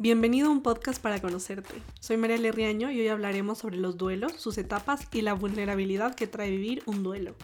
[0.00, 1.74] Bienvenido a un podcast para conocerte.
[1.98, 6.28] Soy María Lerriaño y hoy hablaremos sobre los duelos, sus etapas y la vulnerabilidad que
[6.28, 7.34] trae vivir un duelo.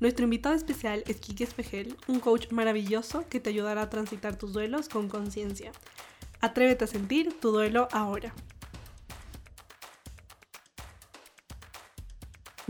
[0.00, 4.54] Nuestro invitado especial es Kiki Espejel, un coach maravilloso que te ayudará a transitar tus
[4.54, 5.70] duelos con conciencia.
[6.40, 8.32] Atrévete a sentir tu duelo ahora.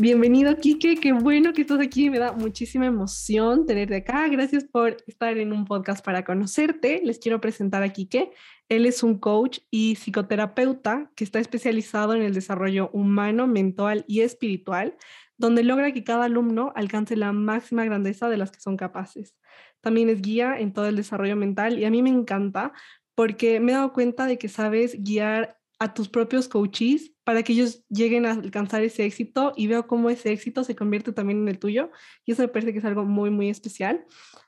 [0.01, 1.01] Bienvenido, Kike.
[1.01, 2.09] Qué bueno que estás aquí.
[2.09, 4.29] Me da muchísima emoción tenerte acá.
[4.29, 7.01] Gracias por estar en un podcast para conocerte.
[7.05, 8.31] Les quiero presentar a Kike.
[8.69, 14.21] Él es un coach y psicoterapeuta que está especializado en el desarrollo humano, mental y
[14.21, 14.97] espiritual,
[15.39, 19.37] donde logra que cada alumno alcance la máxima grandeza de las que son capaces.
[19.81, 22.73] También es guía en todo el desarrollo mental y a mí me encanta
[23.15, 27.53] porque me he dado cuenta de que sabes guiar a tus propios coaches para que
[27.53, 31.49] ellos lleguen a alcanzar ese éxito y veo cómo ese éxito se convierte también en
[31.49, 31.91] el tuyo
[32.25, 34.05] y eso me parece que es algo muy, muy especial.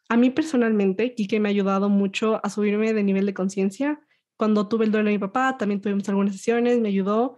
[0.09, 4.01] A mí personalmente, Kike me ha ayudado mucho a subirme de nivel de conciencia.
[4.41, 7.37] Cuando tuve el duelo de mi papá, también tuvimos algunas sesiones, me ayudó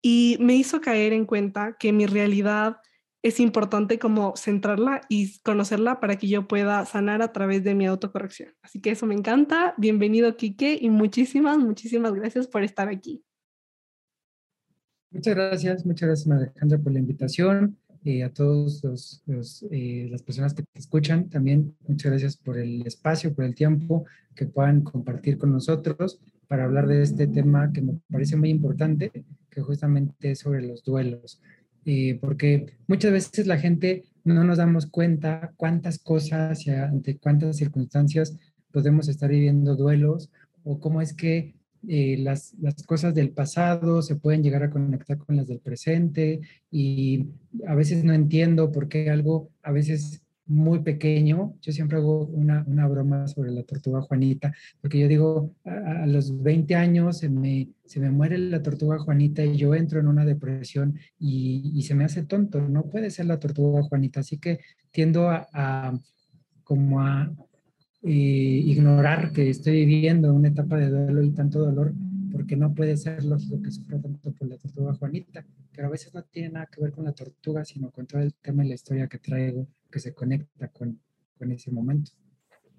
[0.00, 2.78] y me hizo caer en cuenta que mi realidad
[3.22, 7.84] es importante como centrarla y conocerla para que yo pueda sanar a través de mi
[7.84, 8.54] autocorrección.
[8.62, 9.74] Así que eso me encanta.
[9.76, 13.22] Bienvenido, Kike, y muchísimas, muchísimas gracias por estar aquí.
[15.10, 17.76] Muchas gracias, muchas gracias Alejandra por la invitación.
[18.06, 18.82] Eh, a todos
[19.26, 23.54] los, eh, las personas que te escuchan, también muchas gracias por el espacio, por el
[23.54, 26.18] tiempo que puedan compartir con nosotros
[26.48, 29.12] para hablar de este tema que me parece muy importante,
[29.50, 31.40] que justamente es sobre los duelos.
[31.84, 37.56] Eh, porque muchas veces la gente no nos damos cuenta cuántas cosas y ante cuántas
[37.56, 38.36] circunstancias
[38.70, 40.30] podemos estar viviendo duelos
[40.64, 41.54] o cómo es que
[41.86, 46.40] eh, las, las, cosas del pasado se pueden llegar a conectar con las del presente
[46.70, 47.26] y
[47.66, 52.64] a veces no entiendo por qué algo a veces muy pequeño, yo siempre hago una,
[52.66, 57.68] una broma sobre la tortuga Juanita, porque yo digo, a, los 20 años se me,
[57.84, 61.94] se me muere la tortuga Juanita y yo entro en una depresión y, y se
[61.94, 64.60] me hace tonto, no puede ser la tortuga Juanita, así que
[64.90, 65.92] tiendo a,
[66.64, 67.30] como a
[68.02, 71.92] ignorar que estoy viviendo una etapa de duelo y tanto dolor,
[72.32, 76.14] porque no puede ser lógico que sufra tanto por la tortuga Juanita, pero a veces
[76.14, 78.74] no tiene nada que ver con la tortuga, sino con todo el tema y la
[78.74, 81.00] historia que traigo, que se conecta con,
[81.38, 82.12] con ese momento.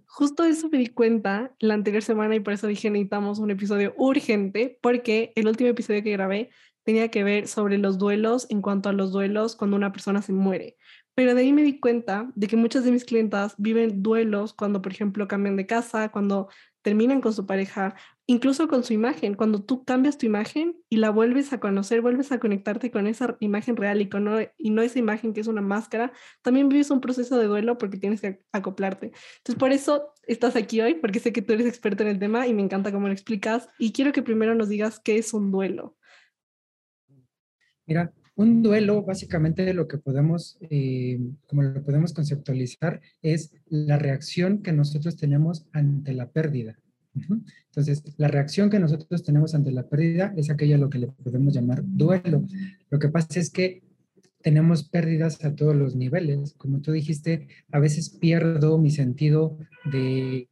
[0.05, 3.93] Justo eso me di cuenta la anterior semana y por eso dije necesitamos un episodio
[3.97, 6.49] urgente, porque el último episodio que grabé
[6.83, 10.33] tenía que ver sobre los duelos en cuanto a los duelos cuando una persona se
[10.33, 10.77] muere.
[11.13, 14.81] Pero de ahí me di cuenta de que muchas de mis clientas viven duelos cuando,
[14.81, 16.49] por ejemplo, cambian de casa, cuando
[16.89, 17.93] terminan con su pareja,
[18.25, 19.35] incluso con su imagen.
[19.35, 23.37] Cuando tú cambias tu imagen y la vuelves a conocer, vuelves a conectarte con esa
[23.41, 26.11] imagen real y, con no, y no esa imagen que es una máscara,
[26.41, 29.11] también vives un proceso de duelo porque tienes que acoplarte.
[29.37, 32.47] Entonces, por eso estás aquí hoy, porque sé que tú eres experto en el tema
[32.47, 33.67] y me encanta cómo lo explicas.
[33.77, 35.95] Y quiero que primero nos digas qué es un duelo.
[37.85, 44.61] Mira, un duelo, básicamente lo que podemos, eh, como lo podemos conceptualizar, es la reacción
[44.61, 46.79] que nosotros tenemos ante la pérdida.
[47.65, 51.53] Entonces, la reacción que nosotros tenemos ante la pérdida es aquella lo que le podemos
[51.53, 52.45] llamar duelo.
[52.89, 53.83] Lo que pasa es que
[54.41, 56.53] tenemos pérdidas a todos los niveles.
[56.53, 59.57] Como tú dijiste, a veces pierdo mi sentido
[59.91, 60.47] de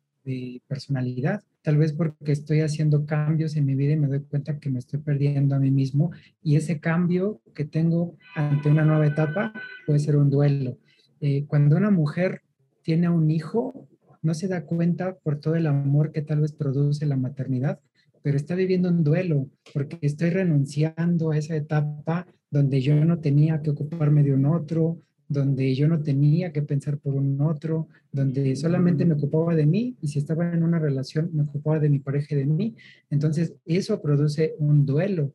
[0.68, 4.70] personalidad tal vez porque estoy haciendo cambios en mi vida y me doy cuenta que
[4.70, 6.12] me estoy perdiendo a mí mismo
[6.42, 9.52] y ese cambio que tengo ante una nueva etapa
[9.86, 10.78] puede ser un duelo.
[11.20, 12.42] Eh, cuando una mujer
[12.84, 13.86] tiene un hijo,
[14.22, 17.82] no se da cuenta por todo el amor que tal vez produce la maternidad,
[18.22, 23.62] pero está viviendo un duelo porque estoy renunciando a esa etapa donde yo no tenía
[23.62, 28.56] que ocuparme de un otro, donde yo no tenía que pensar por un otro, donde
[28.56, 32.00] solamente me ocupaba de mí y si estaba en una relación me ocupaba de mi
[32.00, 32.76] pareja y de mí.
[33.10, 35.34] Entonces, eso produce un duelo.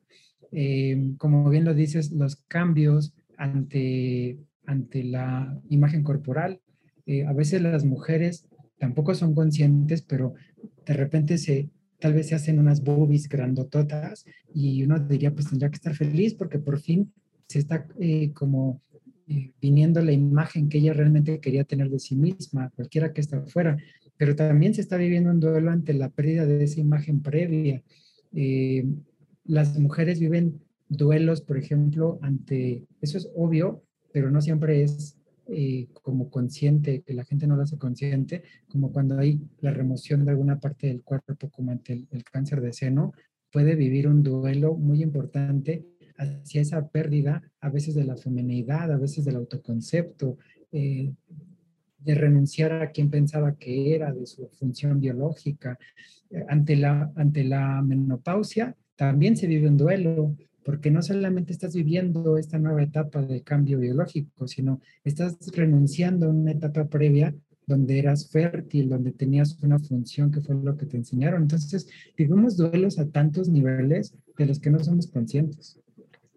[0.50, 6.60] Eh, como bien lo dices, los cambios ante, ante la imagen corporal.
[7.06, 8.47] Eh, a veces las mujeres
[8.78, 10.34] tampoco son conscientes, pero
[10.86, 14.24] de repente se, tal vez se hacen unas boobies grandototas
[14.54, 17.12] y uno diría, pues tendría que estar feliz porque por fin
[17.47, 18.80] se está eh, como
[19.32, 23.40] eh, viniendo la imagen que ella realmente quería tener de sí misma, cualquiera que esté
[23.42, 23.76] fuera,
[24.18, 27.82] pero también se está viviendo un duelo ante la pérdida de esa imagen previa.
[28.34, 28.84] Eh,
[29.44, 33.82] las mujeres viven duelos, por ejemplo, ante, eso es obvio,
[34.12, 35.16] pero no siempre es
[35.48, 40.24] eh, como consciente, que la gente no lo hace consciente, como cuando hay la remoción
[40.24, 43.12] de alguna parte del cuerpo, como ante el cáncer de seno,
[43.50, 45.86] puede vivir un duelo muy importante
[46.22, 50.39] hacia esa pérdida, a veces de la feminidad, a veces del autoconcepto.
[50.72, 51.13] Eh,
[52.04, 55.78] de renunciar a quien pensaba que era, de su función biológica.
[56.30, 61.74] Eh, ante la, ante la menopausia también se vive un duelo, porque no solamente estás
[61.74, 67.34] viviendo esta nueva etapa de cambio biológico, sino estás renunciando a una etapa previa
[67.66, 71.42] donde eras fértil, donde tenías una función que fue lo que te enseñaron.
[71.42, 75.78] Entonces, vivimos duelos a tantos niveles de los que no somos conscientes.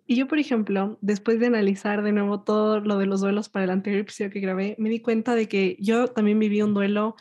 [0.08, 3.66] Y yo, por ejemplo, después de analizar de nuevo todo lo de los duelos para
[3.66, 7.16] el anterior episodio que grabé, me di cuenta de que yo también viví un duelo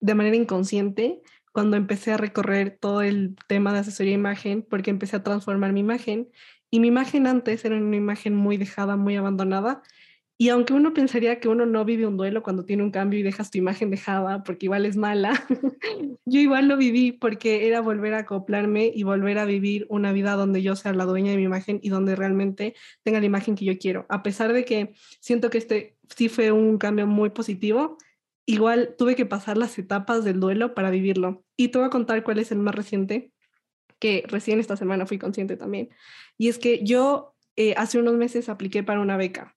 [0.00, 1.22] de manera inconsciente
[1.52, 5.72] cuando empecé a recorrer todo el tema de asesoría de imagen, porque empecé a transformar
[5.72, 6.28] mi imagen.
[6.68, 9.82] Y mi imagen antes era una imagen muy dejada, muy abandonada.
[10.44, 13.22] Y aunque uno pensaría que uno no vive un duelo cuando tiene un cambio y
[13.22, 15.32] dejas tu imagen dejada, porque igual es mala,
[16.26, 20.34] yo igual lo viví porque era volver a acoplarme y volver a vivir una vida
[20.34, 23.64] donde yo sea la dueña de mi imagen y donde realmente tenga la imagen que
[23.64, 24.04] yo quiero.
[24.10, 27.96] A pesar de que siento que este sí fue un cambio muy positivo,
[28.44, 31.42] igual tuve que pasar las etapas del duelo para vivirlo.
[31.56, 33.32] Y te voy a contar cuál es el más reciente,
[33.98, 35.88] que recién esta semana fui consciente también.
[36.36, 39.54] Y es que yo eh, hace unos meses apliqué para una beca.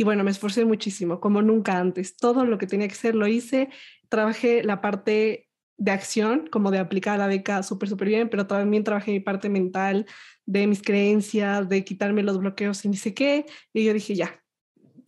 [0.00, 2.16] Y bueno, me esforcé muchísimo, como nunca antes.
[2.16, 3.68] Todo lo que tenía que hacer lo hice.
[4.08, 8.82] Trabajé la parte de acción, como de aplicar la beca súper, súper bien, pero también
[8.82, 10.06] trabajé mi parte mental,
[10.46, 13.44] de mis creencias, de quitarme los bloqueos y ni sé qué.
[13.74, 14.42] Y yo dije, ya,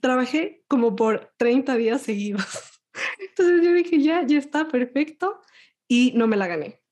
[0.00, 2.44] trabajé como por 30 días seguidos.
[3.18, 5.40] Entonces yo dije, ya, ya está, perfecto.
[5.88, 6.82] Y no me la gané.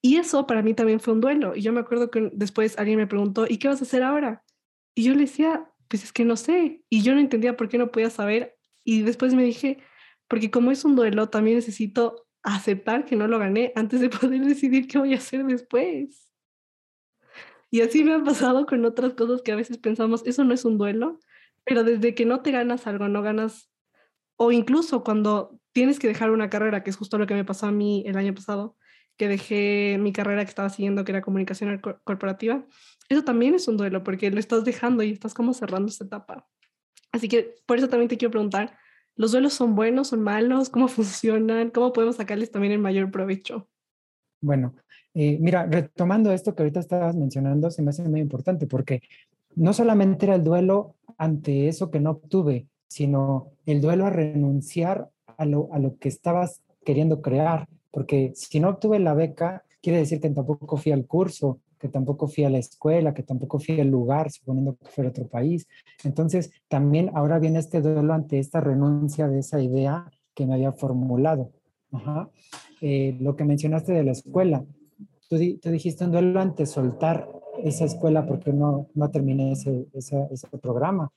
[0.00, 1.56] Y eso para mí también fue un duelo.
[1.56, 4.44] Y yo me acuerdo que después alguien me preguntó, ¿y qué vas a hacer ahora?
[4.94, 6.82] Y yo le decía, pues es que no sé.
[6.88, 8.56] Y yo no entendía por qué no podía saber.
[8.82, 9.76] Y después me dije,
[10.26, 14.40] porque como es un duelo, también necesito aceptar que no lo gané antes de poder
[14.40, 16.30] decidir qué voy a hacer después.
[17.70, 20.64] Y así me ha pasado con otras cosas que a veces pensamos, eso no es
[20.64, 21.20] un duelo,
[21.62, 23.70] pero desde que no te ganas algo, no ganas
[24.36, 27.66] o incluso cuando tienes que dejar una carrera, que es justo lo que me pasó
[27.66, 28.78] a mí el año pasado,
[29.18, 32.64] que dejé mi carrera que estaba siguiendo, que era comunicación corporativa,
[33.12, 36.48] eso también es un duelo porque lo estás dejando y estás como cerrando esa etapa.
[37.12, 38.76] Así que por eso también te quiero preguntar,
[39.16, 40.70] ¿los duelos son buenos, son malos?
[40.70, 41.70] ¿Cómo funcionan?
[41.70, 43.68] ¿Cómo podemos sacarles también el mayor provecho?
[44.40, 44.74] Bueno,
[45.14, 49.02] eh, mira, retomando esto que ahorita estabas mencionando, se me hace muy importante porque
[49.54, 55.10] no solamente era el duelo ante eso que no obtuve, sino el duelo a renunciar
[55.36, 59.98] a lo, a lo que estabas queriendo crear, porque si no obtuve la beca, quiere
[59.98, 63.80] decir que tampoco fui al curso, que tampoco fui a la escuela, que tampoco fui
[63.80, 65.66] al lugar, suponiendo que fuera otro país.
[66.04, 70.70] Entonces, también ahora viene este duelo ante esta renuncia de esa idea que me había
[70.70, 71.50] formulado.
[72.80, 74.64] Eh, lo que mencionaste de la escuela,
[75.28, 77.28] tú, tú, dijiste un duelo ante soltar
[77.64, 81.10] esa escuela porque no, no terminé ese, ese, ese programa.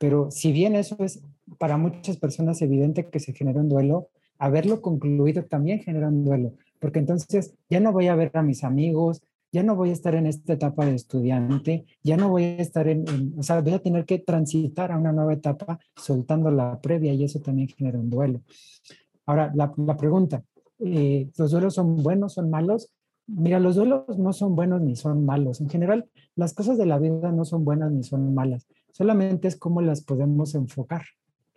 [0.00, 1.22] Pero si bien eso es
[1.58, 6.54] para muchas personas evidente que se genera un duelo, haberlo concluido también genera un duelo,
[6.80, 9.22] porque entonces ya no voy a ver a mis amigos,
[9.52, 12.88] ya no voy a estar en esta etapa de estudiante, ya no voy a estar
[12.88, 17.12] en, o sea, voy a tener que transitar a una nueva etapa soltando la previa
[17.12, 18.42] y eso también genera un duelo.
[19.26, 20.42] Ahora, la, la pregunta,
[20.80, 22.90] eh, ¿los duelos son buenos, son malos?
[23.26, 25.60] Mira, los duelos no son buenos ni son malos.
[25.60, 28.66] En general, las cosas de la vida no son buenas ni son malas
[28.98, 31.02] solamente es cómo las podemos enfocar.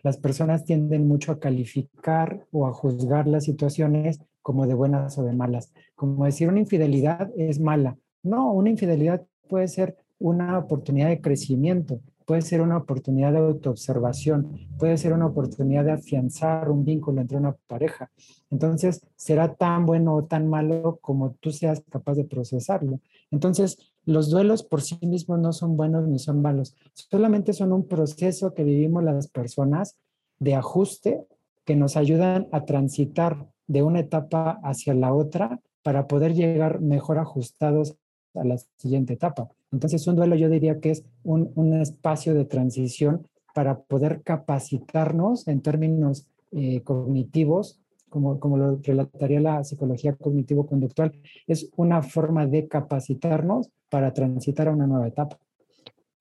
[0.04, 5.22] Las personas tienden mucho a calificar o a juzgar las situaciones como de buenas o
[5.24, 5.72] de malas.
[5.94, 7.96] Como decir una infidelidad es mala.
[8.22, 14.68] No, una infidelidad puede ser una oportunidad de crecimiento, puede ser una oportunidad de autoobservación,
[14.78, 18.10] puede ser una oportunidad de afianzar un vínculo entre una pareja.
[18.50, 23.00] Entonces, será tan bueno o tan malo como tú seas capaz de procesarlo.
[23.30, 27.86] Entonces, los duelos por sí mismos no son buenos ni son malos, solamente son un
[27.86, 29.96] proceso que vivimos las personas
[30.38, 31.24] de ajuste
[31.64, 37.18] que nos ayudan a transitar de una etapa hacia la otra para poder llegar mejor
[37.18, 37.96] ajustados
[38.34, 39.48] a la siguiente etapa.
[39.72, 45.62] Entonces, un duelo yo diría que es un, espacio de transición para poder capacitarnos en
[45.62, 51.12] términos eh, cognitivos, como, como lo relataría la psicología cognitivo-conductual,
[51.46, 55.38] es una forma de capacitarnos para transitar a una nueva etapa.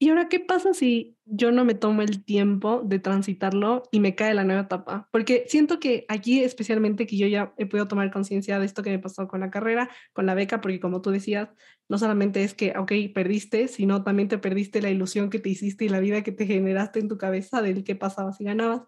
[0.04, 4.16] ¿Y ahora qué pasa si yo no me tomo el tiempo de transitarlo y me
[4.16, 5.08] cae la nueva etapa?
[5.12, 8.90] Porque siento que aquí especialmente que yo ya he podido tomar conciencia de esto que
[8.90, 11.50] me pasó con la carrera, con la beca, porque como tú decías,
[11.88, 15.86] no solamente es que, ok, perdiste, sino también te perdiste la ilusión que te hiciste
[15.86, 18.82] y la vida que te generaste en tu cabeza del qué pasaba si ganabas.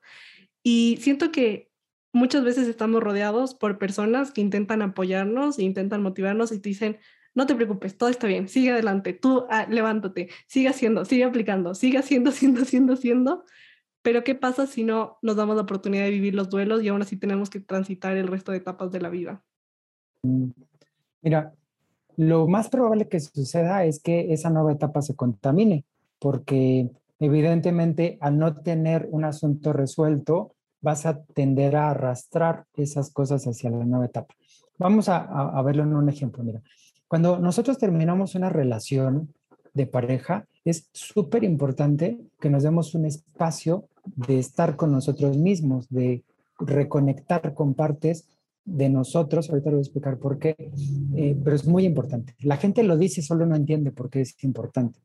[0.64, 1.70] Y siento que
[2.12, 6.98] muchas veces estamos rodeados por personas que intentan apoyarnos e intentan motivarnos y te dicen,
[7.36, 11.74] no te preocupes, todo está bien, sigue adelante, tú ah, levántate, sigue haciendo, sigue aplicando,
[11.74, 13.46] sigue haciendo, haciendo, haciendo, haciendo,
[14.02, 17.02] pero ¿qué pasa si no nos damos la oportunidad de vivir los duelos y aún
[17.02, 19.44] así tenemos que transitar el resto de etapas de la vida?
[20.24, 20.50] Mm,
[21.22, 21.54] mira,
[22.18, 25.86] lo más probable que suceda es que esa nueva etapa se contamine,
[26.20, 33.48] porque evidentemente al no tener un asunto resuelto, vas a tender a arrastrar esas cosas
[33.48, 34.36] hacia la nueva etapa.
[34.78, 36.44] Vamos a, a verlo en un ejemplo.
[36.44, 36.62] Mira,
[37.08, 39.34] cuando nosotros terminamos una relación
[39.74, 45.90] de pareja, es súper importante que nos demos un espacio de estar con nosotros mismos,
[45.90, 46.24] de
[46.60, 48.28] reconectar con partes
[48.66, 50.56] de nosotros, ahorita lo voy a explicar por qué,
[51.16, 52.36] eh, pero es muy importante.
[52.40, 55.00] La gente lo dice, solo no entiende por qué es importante.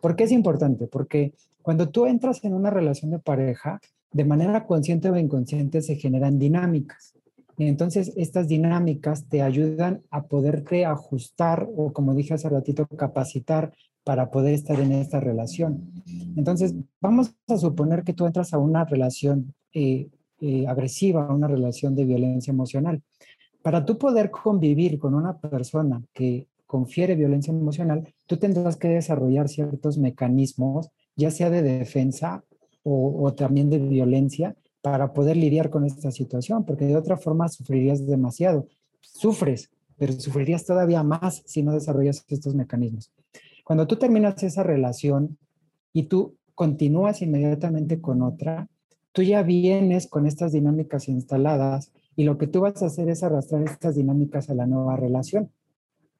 [0.00, 0.86] ¿Por qué es importante?
[0.86, 1.32] Porque
[1.62, 3.80] cuando tú entras en una relación de pareja,
[4.12, 7.13] de manera consciente o inconsciente se generan dinámicas.
[7.58, 13.72] Entonces estas dinámicas te ayudan a poderte ajustar o, como dije hace ratito, capacitar
[14.04, 15.90] para poder estar en esta relación.
[16.36, 20.08] Entonces, vamos a suponer que tú entras a una relación eh,
[20.40, 23.02] eh, agresiva, una relación de violencia emocional.
[23.62, 29.48] Para tú poder convivir con una persona que confiere violencia emocional, tú tendrás que desarrollar
[29.48, 32.44] ciertos mecanismos, ya sea de defensa
[32.82, 38.06] o, también de violencia, para poder lidiar con esta situación, porque de otra forma sufrirías
[38.06, 38.68] demasiado.
[39.00, 43.10] Sufres, pero sufrirías todavía más si no desarrollas estos mecanismos.
[43.64, 45.38] Cuando tú terminas esa relación
[45.94, 48.68] y tú continúas inmediatamente con otra,
[49.12, 53.22] tú ya vienes con estas dinámicas instaladas y lo que tú vas a hacer es
[53.22, 55.50] arrastrar estas dinámicas a la nueva relación,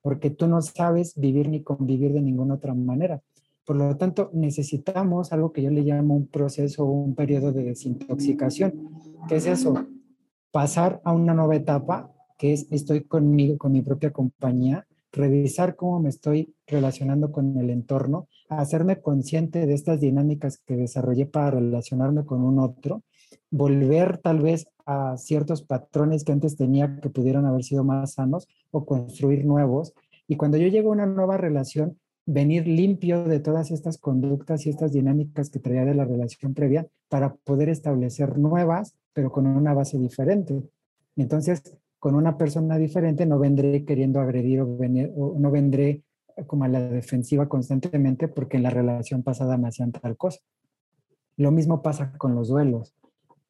[0.01, 3.21] porque tú no sabes vivir ni convivir de ninguna otra manera.
[3.65, 7.65] Por lo tanto, necesitamos algo que yo le llamo un proceso o un periodo de
[7.65, 8.91] desintoxicación.
[9.29, 9.87] ¿Qué es eso?
[10.51, 16.01] Pasar a una nueva etapa, que es estoy conmigo, con mi propia compañía, revisar cómo
[16.01, 22.25] me estoy relacionando con el entorno, hacerme consciente de estas dinámicas que desarrollé para relacionarme
[22.25, 23.03] con un otro,
[23.51, 28.49] volver tal vez a ciertos patrones que antes tenía que pudieron haber sido más sanos
[28.71, 29.95] o construir nuevos.
[30.27, 34.71] Y cuando yo llego a una nueva relación, venir limpio de todas estas conductas y
[34.71, 39.75] estas dinámicas que traía de la relación previa para poder establecer nuevas, pero con una
[39.75, 40.63] base diferente.
[41.17, 41.63] Entonces,
[41.99, 46.03] con una persona diferente no vendré queriendo agredir o, venir, o no vendré
[46.47, 50.41] como a la defensiva constantemente porque en la relación pasada me hacían tal cosa.
[51.37, 52.95] Lo mismo pasa con los duelos.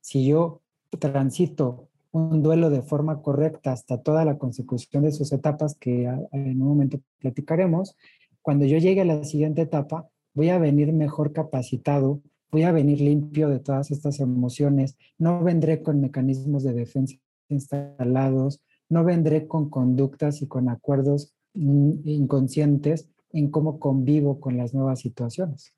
[0.01, 0.61] Si yo
[0.99, 6.63] transito un duelo de forma correcta hasta toda la consecución de sus etapas que en
[6.63, 7.97] un momento platicaremos,
[8.45, 12.21] cuando yo llegue a la siguiente etapa, voy a venir mejor capacitado,
[12.51, 17.17] voy a venir limpio de todas estas emociones, no vendré con mecanismos de defensa
[17.49, 18.61] instalados,
[18.91, 25.75] no vendré con conductas y con acuerdos inconscientes en cómo convivo con las nuevas situaciones.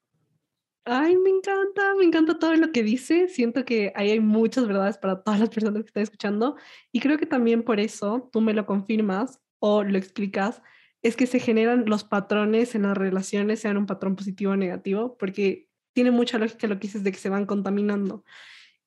[0.84, 3.28] Ay, me encanta, me encanta todo lo que dice.
[3.28, 6.56] Siento que ahí hay muchas verdades para todas las personas que están escuchando
[6.90, 10.62] y creo que también por eso tú me lo confirmas o lo explicas,
[11.02, 15.16] es que se generan los patrones en las relaciones, sean un patrón positivo o negativo,
[15.18, 18.24] porque tiene mucha lógica lo que dices de que se van contaminando.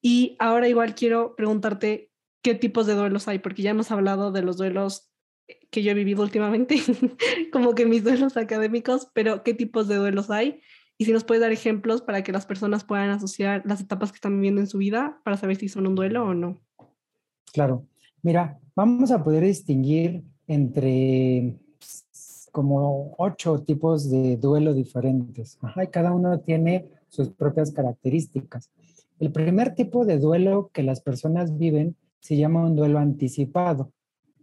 [0.01, 2.12] Y ahora igual quiero preguntarte
[2.42, 5.12] qué tipos de duelos hay, porque ya hemos hablado de los duelos
[5.72, 6.78] que yo he vivido últimamente,
[7.51, 10.62] como que mis duelos académicos, pero qué tipos de duelos hay
[11.01, 14.18] y si nos puedes dar ejemplos para que las personas puedan asociar las etapas que
[14.18, 16.62] están viviendo en su vida para saber si son un duelo o no.
[17.54, 17.88] Claro,
[18.22, 21.58] mira, vamos a poder distinguir entre
[22.51, 25.58] como ocho tipos de duelo diferentes.
[25.82, 28.70] y cada uno tiene sus propias características.
[29.20, 33.91] El primer tipo de duelo que las personas viven se llama un duelo anticipado.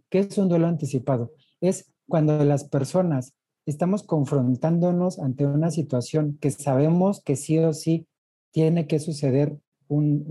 [0.09, 1.31] ¿Qué es un duelo anticipado?
[1.61, 3.33] Es cuando las personas
[3.65, 8.07] estamos confrontándonos ante una situación que sabemos que sí o sí
[8.51, 10.25] tiene que suceder un,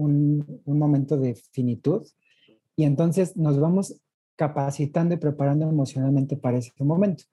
[0.64, 2.06] un, momento de finitud
[2.76, 4.00] y entonces nos vamos
[4.36, 7.24] capacitando y preparando emocionalmente para ese momento.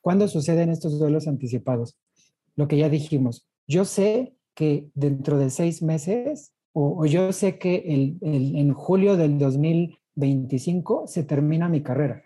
[0.00, 1.96] ¿Cuándo suceden estos duelos anticipados?
[2.56, 7.76] Lo que ya dijimos, yo sé que dentro de seis meses o, yo sé que
[7.86, 12.22] el, en julio del 2025 se termina mi carrera.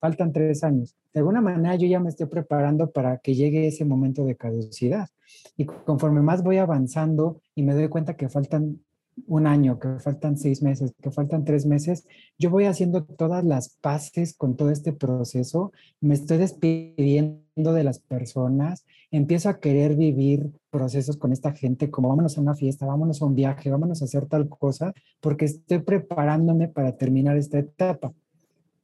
[0.00, 0.96] Faltan tres años.
[1.14, 5.08] De alguna manera yo ya me estoy preparando para que llegue ese momento de caducidad.
[5.56, 8.80] Y conforme más voy avanzando y me doy cuenta que faltan
[9.26, 12.06] un año, que faltan seis meses, que faltan tres meses,
[12.38, 17.98] yo voy haciendo todas las paces con todo este proceso, me estoy despidiendo de las
[17.98, 23.20] personas, empiezo a querer vivir procesos con esta gente, como vámonos a una fiesta, vámonos
[23.20, 28.12] a un viaje, vámonos a hacer tal cosa, porque estoy preparándome para terminar esta etapa.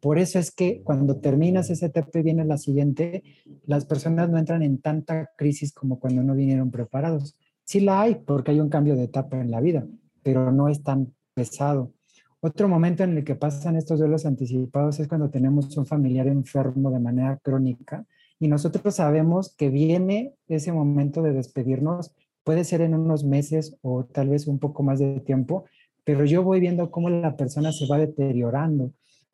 [0.00, 3.25] Por eso es que cuando terminas esa etapa y viene la siguiente,
[3.66, 7.37] las personas no entran en tanta crisis como cuando no vinieron preparados
[7.68, 9.87] Sí la hay porque hay un cambio de etapa en la vida,
[10.28, 11.94] pero no es tan pesado.
[12.40, 16.90] Otro momento en el que pasan estos duelos anticipados es cuando tenemos un familiar enfermo
[16.90, 18.04] de manera crónica
[18.38, 24.04] y nosotros sabemos que viene ese momento de despedirnos, puede ser en unos meses o
[24.04, 25.64] tal vez un poco más de tiempo,
[26.04, 28.92] pero yo voy viendo cómo la persona se va deteriorando.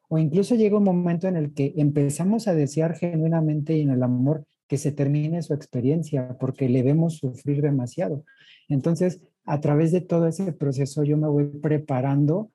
[0.09, 4.03] O incluso llega un momento en el que empezamos a desear genuinamente y en el
[4.05, 8.23] amor que se termine su experiencia porque le vemos sufrir demasiado.
[8.69, 12.51] Entonces, a través de todo ese proceso yo me voy preparando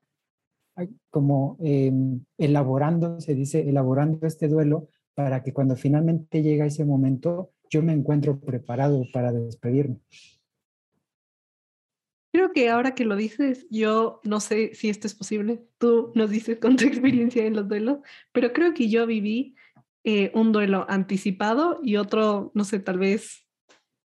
[1.09, 7.51] como em, elaborando, se dice, elaborando este duelo para que cuando finalmente llega ese momento,
[7.69, 9.99] yo me encuentro preparado para despedirme.
[12.31, 15.65] Creo que ahora que lo dices, yo no sé si esto es posible.
[15.77, 17.99] Tú nos dices con tu experiencia en los duelos,
[18.31, 19.55] pero creo que yo viví
[20.03, 23.45] eh, un duelo anticipado y otro, no sé, tal vez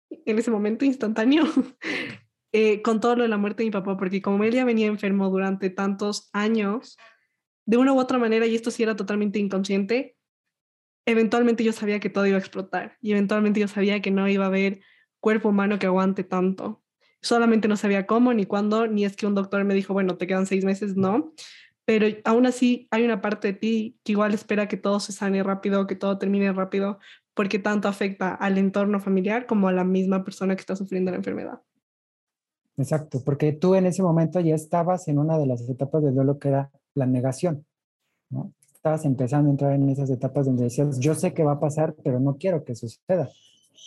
[0.09, 1.43] en ese momento instantáneo,
[2.51, 4.88] eh, con todo lo de la muerte de mi papá, porque como él ya venía
[4.88, 6.98] enfermo durante tantos años,
[7.65, 10.15] de una u otra manera, y esto sí era totalmente inconsciente,
[11.06, 14.46] eventualmente yo sabía que todo iba a explotar y eventualmente yo sabía que no iba
[14.46, 14.82] a haber
[15.20, 16.84] cuerpo humano que aguante tanto.
[17.22, 20.25] Solamente no sabía cómo ni cuándo, ni es que un doctor me dijo, bueno, te
[20.25, 21.34] quedan seis meses, no.
[21.86, 25.44] Pero aún así hay una parte de ti que igual espera que todo se sane
[25.44, 27.00] rápido, que todo termine rápido,
[27.34, 31.18] porque tanto afecta al entorno familiar como a la misma persona que está sufriendo la
[31.18, 31.62] enfermedad.
[32.79, 36.39] Exacto, porque tú en ese momento ya estabas en una de las etapas del duelo
[36.39, 37.65] que era la negación,
[38.29, 38.53] ¿no?
[38.74, 41.93] Estabas empezando a entrar en esas etapas donde decías, yo sé que va a pasar,
[42.05, 43.29] pero no quiero que suceda.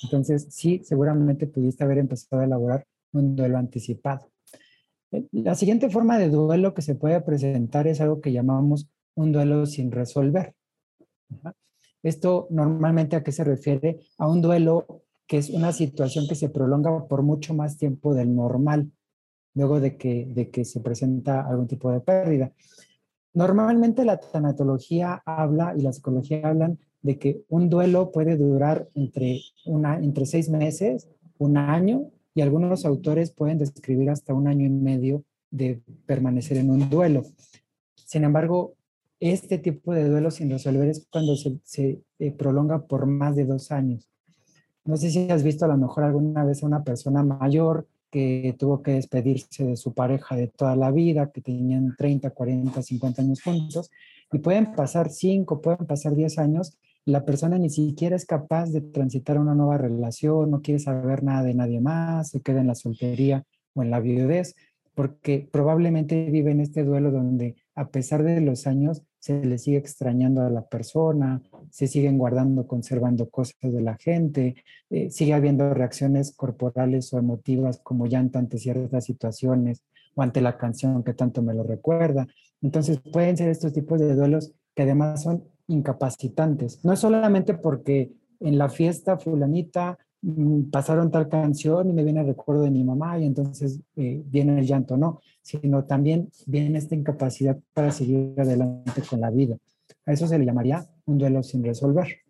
[0.03, 4.29] Entonces, sí, seguramente pudiste haber empezado a elaborar un duelo anticipado.
[5.11, 9.33] Eh, la siguiente forma de duelo que se puede presentar es algo que llamamos un
[9.33, 10.55] duelo sin resolver.
[12.03, 14.01] Esto normalmente a qué se refiere?
[14.19, 15.03] A un duelo
[15.33, 18.93] que es una situación que se prolonga por mucho más tiempo del normal,
[19.55, 22.53] luego de que, de que se presenta algún tipo de pérdida.
[23.33, 29.41] Normalmente la tanatología habla y la psicología hablan de que un duelo puede durar entre,
[29.65, 34.71] una, entre seis meses, un año, y algunos autores pueden describir hasta un año y
[34.71, 37.23] medio de permanecer en un duelo.
[37.95, 38.75] Sin embargo,
[39.19, 43.47] este tipo de duelo sin resolver es cuando se, se eh, prolonga por más de
[43.47, 44.12] dos años.
[44.85, 48.55] No sé si has visto a lo mejor alguna vez a una persona mayor que
[48.59, 53.23] tuvo que despedirse de su pareja de toda la vida, que tenían 30, 40, 50
[53.23, 53.91] años juntos,
[54.31, 58.71] y pueden pasar 5, pueden pasar 10 años, y la persona ni siquiera es capaz
[58.71, 62.67] de transitar una nueva relación, no quiere saber nada de nadie más, se queda en
[62.67, 64.55] la soltería o en la viudez,
[64.95, 69.77] porque probablemente vive en este duelo donde a pesar de los años se le sigue
[69.77, 74.57] extrañando a la persona, se siguen guardando, conservando cosas de la gente,
[74.91, 79.85] eh, sigue habiendo reacciones corporales o emotivas como llanto ante ciertas situaciones
[80.17, 82.27] o ante la canción que tanto me lo recuerda.
[82.63, 86.85] Entonces pueden ser estos tipos de duelos que además son incapacitantes.
[86.85, 89.99] No es solamente porque en la fiesta fulanita
[90.71, 94.61] pasaron tal canción y me viene el recuerdo de mi mamá y entonces eh, viene
[94.61, 99.57] el llanto, no, sino también viene esta incapacidad para seguir adelante con la vida.
[100.07, 102.23] A eso se le llamaría un duelo sin resolver.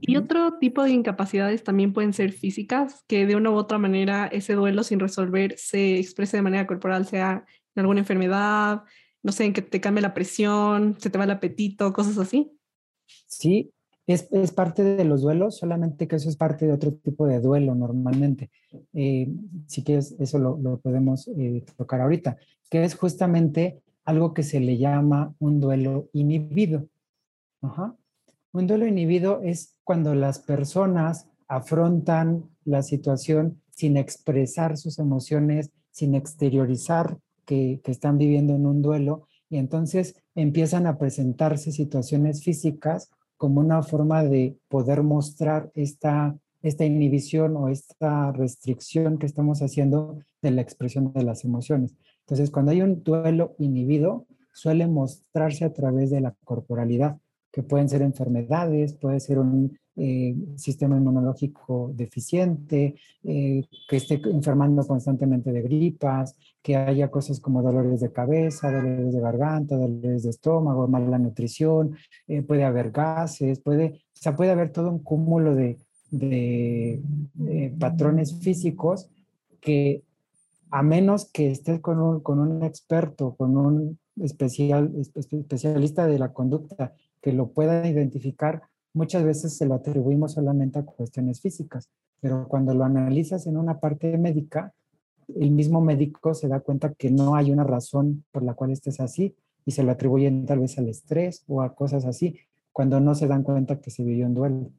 [0.00, 4.26] Y otro tipo de incapacidades también pueden ser físicas, que de una u otra manera
[4.28, 8.84] ese duelo sin resolver se exprese de manera corporal, sea en alguna enfermedad,
[9.22, 12.52] no sé, en que te cambie la presión, se te va el apetito, cosas así.
[13.26, 13.72] Sí,
[14.12, 17.74] es, parte de los duelos, solamente que eso es parte de otro tipo de duelo
[17.74, 18.50] normalmente.
[18.92, 19.32] Eh,
[19.66, 22.36] si quieres, eso lo, lo podemos eh, tocar ahorita,
[22.70, 26.88] que es justamente algo que se le llama un duelo inhibido.
[28.52, 36.14] Un duelo inhibido es cuando las personas afrontan la situación sin expresar sus emociones, sin
[36.14, 43.10] exteriorizar que, están viviendo en un duelo y entonces empiezan a presentarse situaciones físicas
[43.42, 50.20] como una forma de poder mostrar esta, esta inhibición o esta restricción que estamos haciendo
[50.40, 51.96] de la expresión de las emociones.
[52.20, 57.18] Entonces, cuando hay un duelo inhibido, suele mostrarse a través de la corporalidad,
[57.50, 64.86] que pueden ser enfermedades, puede ser un eh, sistema inmunológico deficiente, eh, que esté enfermando
[64.86, 70.30] constantemente de gripas, que haya cosas como dolores de cabeza, dolores de garganta, dolores de
[70.30, 71.96] estómago, mala nutrición,
[72.28, 75.78] eh, puede haber gases, puede, o sea, puede haber todo un cúmulo de,
[76.10, 79.10] de patrones físicos
[79.60, 80.02] que
[80.70, 86.32] a menos que estés con un, con un experto, con un especial, especialista de la
[86.32, 88.62] conducta que lo pueda identificar,
[88.94, 91.90] muchas veces se lo atribuimos solamente a cuestiones físicas.
[92.20, 94.72] pero cuando lo analizas en una parte médica,
[95.34, 99.00] el mismo médico se da cuenta que no hay una razón por la cual estés
[99.00, 102.38] así y se lo atribuyen tal vez al estrés o a cosas así,
[102.72, 104.72] cuando no se dan cuenta que se vivió un duelo.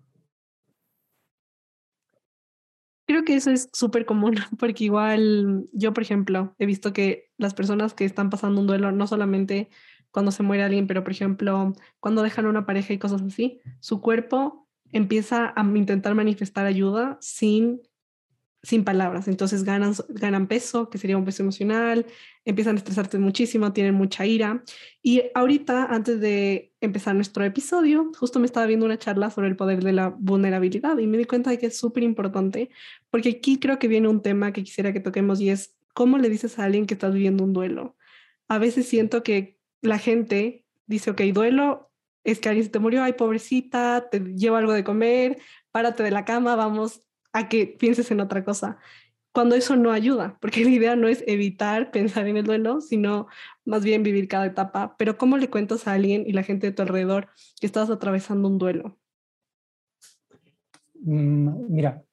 [3.06, 7.54] Creo que eso es súper común, porque igual yo, por ejemplo, he visto que las
[7.54, 9.70] personas que están pasando un duelo, no solamente
[10.14, 14.00] cuando se muere alguien, pero por ejemplo, cuando dejan una pareja y cosas así, su
[14.00, 17.82] cuerpo empieza a intentar manifestar ayuda sin
[18.64, 19.28] sin palabras.
[19.28, 22.06] Entonces ganan, ganan peso, que sería un peso emocional,
[22.46, 24.64] empiezan a estresarse muchísimo, tienen mucha ira.
[25.02, 29.58] Y ahorita, antes de empezar nuestro episodio, justo me estaba viendo una charla sobre el
[29.58, 32.70] poder de la vulnerabilidad y me di cuenta de que es súper importante,
[33.12, 36.30] porque aquí creo que viene un tema que quisiera que toquemos y es cómo le
[36.30, 37.98] dices a alguien que estás viviendo un duelo.
[38.48, 41.92] A veces siento que la gente dice, ok, duelo
[42.24, 45.40] es que alguien se te murió, ay, pobrecita, te llevo algo de comer,
[45.72, 47.02] párate de la cama, vamos
[47.34, 48.80] a que pienses en otra cosa,
[49.34, 53.28] cuando eso no ayuda, porque la idea no es evitar pensar en el duelo, sino
[53.66, 54.96] más bien vivir cada etapa.
[54.98, 57.28] Pero ¿cómo le cuentas a alguien y la gente de tu alrededor
[57.60, 58.98] que estás atravesando un duelo?
[61.02, 62.04] Mm, mira,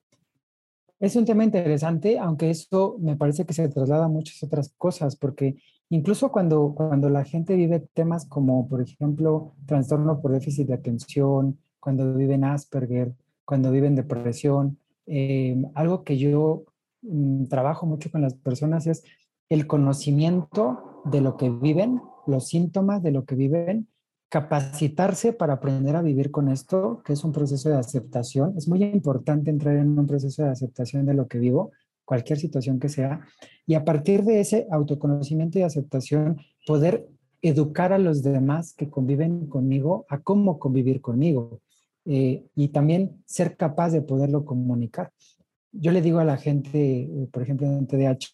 [0.98, 5.14] es un tema interesante, aunque eso me parece que se traslada a muchas otras cosas,
[5.14, 10.74] porque incluso cuando, cuando la gente vive temas como, por ejemplo, trastorno por déficit de
[10.74, 13.12] atención, cuando viven Asperger,
[13.44, 16.64] cuando viven depresión, eh, algo que yo
[17.02, 19.02] mm, trabajo mucho con las personas es
[19.48, 23.88] el conocimiento de lo que viven, los síntomas de lo que viven,
[24.28, 28.54] capacitarse para aprender a vivir con esto, que es un proceso de aceptación.
[28.56, 31.72] Es muy importante entrar en un proceso de aceptación de lo que vivo,
[32.10, 33.20] cualquier situación que sea,
[33.68, 37.06] y a partir de ese autoconocimiento y aceptación, poder
[37.40, 41.60] educar a los demás que conviven conmigo a cómo convivir conmigo.
[42.06, 45.12] Eh, y también ser capaz de poderlo comunicar.
[45.70, 48.26] Yo le digo a la gente, eh, por ejemplo, en TDAH,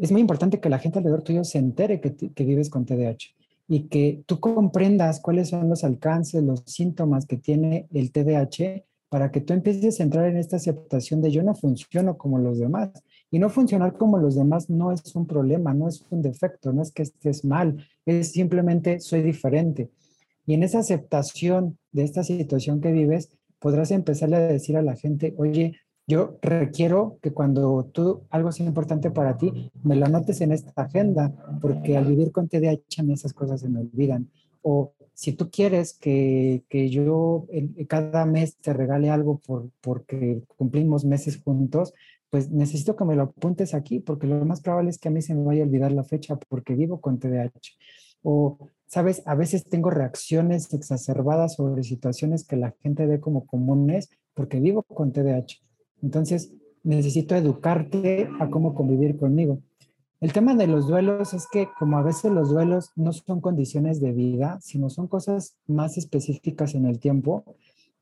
[0.00, 3.36] es muy importante que la gente alrededor tuyo se entere que, que vives con TDAH
[3.68, 9.30] y que tú comprendas cuáles son los alcances, los síntomas que tiene el TDAH para
[9.30, 12.90] que tú empieces a entrar en esta aceptación de yo no funciono como los demás.
[13.30, 16.82] Y no funcionar como los demás no es un problema, no es un defecto, no
[16.82, 19.90] es que estés mal, es simplemente soy diferente.
[20.46, 24.96] Y en esa aceptación de esta situación que vives, podrás empezarle a decir a la
[24.96, 30.40] gente, oye, yo requiero que cuando tú algo sea importante para ti, me lo anotes
[30.40, 34.30] en esta agenda, porque al vivir con TDAH esas cosas se me olvidan.
[34.62, 37.48] O si tú quieres que, que yo
[37.88, 41.92] cada mes te regale algo por, porque cumplimos meses juntos,
[42.30, 45.20] pues necesito que me lo apuntes aquí, porque lo más probable es que a mí
[45.20, 47.50] se me vaya a olvidar la fecha porque vivo con TDAH.
[48.22, 54.10] O sabes, a veces tengo reacciones exacerbadas sobre situaciones que la gente ve como comunes
[54.34, 55.56] porque vivo con TDAH.
[56.00, 56.54] Entonces,
[56.84, 59.64] necesito educarte a cómo convivir conmigo.
[60.20, 64.00] El tema de los duelos es que como a veces los duelos no son condiciones
[64.00, 67.44] de vida, sino son cosas más específicas en el tiempo,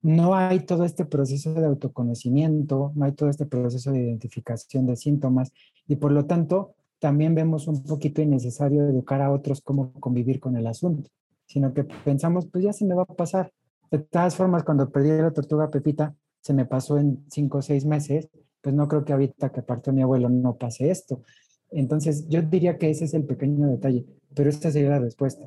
[0.00, 4.96] no hay todo este proceso de autoconocimiento, no hay todo este proceso de identificación de
[4.96, 5.52] síntomas
[5.86, 10.56] y por lo tanto también vemos un poquito innecesario educar a otros cómo convivir con
[10.56, 11.10] el asunto,
[11.44, 13.52] sino que pensamos, pues ya se me va a pasar.
[13.90, 17.84] De todas formas, cuando perdí la tortuga Pepita, se me pasó en cinco o seis
[17.84, 18.30] meses,
[18.62, 21.22] pues no creo que ahorita que partió mi abuelo no pase esto.
[21.70, 25.44] Entonces, yo diría que ese es el pequeño detalle, pero esta sería la respuesta.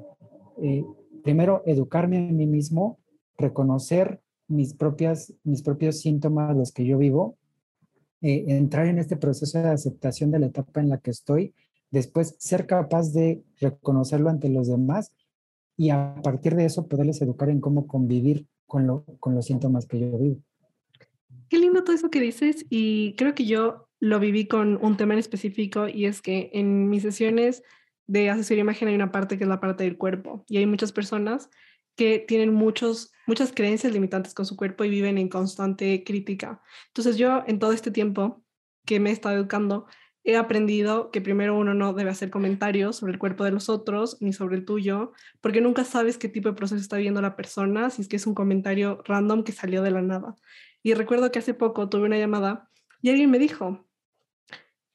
[0.62, 0.84] Eh,
[1.24, 3.00] primero, educarme a mí mismo,
[3.38, 7.38] reconocer mis, propias, mis propios síntomas, los que yo vivo,
[8.22, 11.54] eh, entrar en este proceso de aceptación de la etapa en la que estoy,
[11.92, 15.14] después ser capaz de reconocerlo ante los demás
[15.78, 19.86] y a partir de eso poderles educar en cómo convivir con, lo, con los síntomas
[19.86, 20.42] que yo vivo.
[21.50, 25.14] Qué lindo todo eso que dices y creo que yo lo viví con un tema
[25.14, 27.64] en específico y es que en mis sesiones
[28.08, 30.92] de asesoría imagen hay una parte que es la parte del cuerpo y hay muchas
[30.92, 31.50] personas
[31.96, 36.62] que tienen muchos, muchas creencias limitantes con su cuerpo y viven en constante crítica.
[36.88, 38.44] Entonces yo en todo este tiempo
[38.86, 39.86] que me he estado educando,
[40.24, 44.18] he aprendido que primero uno no debe hacer comentarios sobre el cuerpo de los otros
[44.22, 47.90] ni sobre el tuyo, porque nunca sabes qué tipo de proceso está viendo la persona,
[47.90, 50.36] si es que es un comentario random que salió de la nada.
[50.84, 52.70] Y recuerdo que hace poco tuve una llamada
[53.02, 53.90] y alguien me dijo,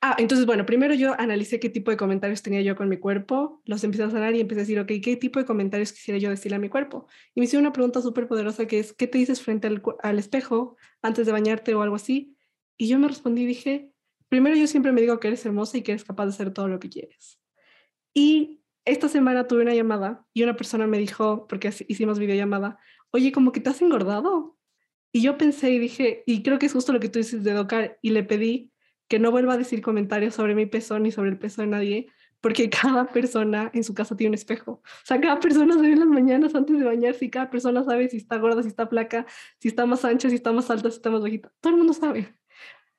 [0.07, 3.63] Ah, entonces, bueno, primero yo analicé qué tipo de comentarios tenía yo con mi cuerpo,
[3.65, 6.29] los empecé a sanar y empecé a decir, ok, ¿qué tipo de comentarios quisiera yo
[6.29, 7.07] decirle a mi cuerpo?
[7.35, 10.19] Y me hicieron una pregunta súper poderosa que es, ¿qué te dices frente al, al,
[10.19, 12.37] espejo antes de bañarte o algo así?
[12.77, 13.93] Y yo me respondí y dije,
[14.29, 16.69] primero yo siempre me digo que eres hermosa y que eres capaz de hacer todo
[16.69, 17.41] lo que quieres.
[18.13, 22.79] Y esta semana tuve una llamada y una persona me dijo, porque hicimos videollamada,
[23.11, 24.54] oye, como que te has engordado.
[25.15, 27.53] Y yo pensé y dije, y creo que es justo lo que tú dices de
[27.53, 28.73] educar, y le pedí
[29.07, 32.09] que no vuelva a decir comentarios sobre mi peso ni sobre el peso de nadie,
[32.41, 34.73] porque cada persona en su casa tiene un espejo.
[34.83, 38.09] O sea, cada persona sabe en las mañanas antes de bañarse y cada persona sabe
[38.09, 39.25] si está gorda, si está flaca,
[39.61, 41.53] si está más ancha, si está más alta, si está más bajita.
[41.61, 42.35] Todo el mundo sabe.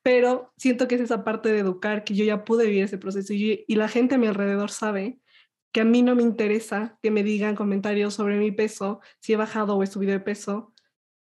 [0.00, 3.34] Pero siento que es esa parte de educar que yo ya pude vivir ese proceso
[3.34, 5.20] y, y la gente a mi alrededor sabe
[5.70, 9.36] que a mí no me interesa que me digan comentarios sobre mi peso, si he
[9.36, 10.72] bajado o he subido de peso,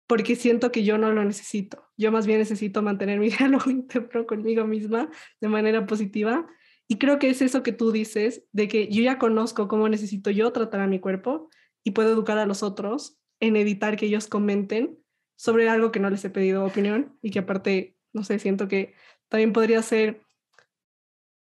[0.06, 1.84] porque siento que yo no lo necesito.
[1.96, 6.46] Yo más bien necesito mantener mi diálogo interno conmigo misma de manera positiva
[6.88, 10.30] y creo que es eso que tú dices, de que yo ya conozco cómo necesito
[10.30, 11.50] yo tratar a mi cuerpo
[11.84, 14.98] y puedo educar a los otros en evitar que ellos comenten
[15.36, 18.94] sobre algo que no les he pedido opinión y que aparte, no sé, siento que
[19.28, 20.22] también podría ser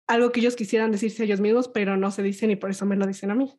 [0.07, 2.85] algo que ellos quisieran decirse a ellos mismos, pero no se dicen y por eso
[2.85, 3.57] me lo dicen a mí.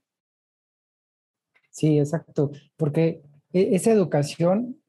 [1.70, 4.80] Sí, exacto, porque e, esa educación,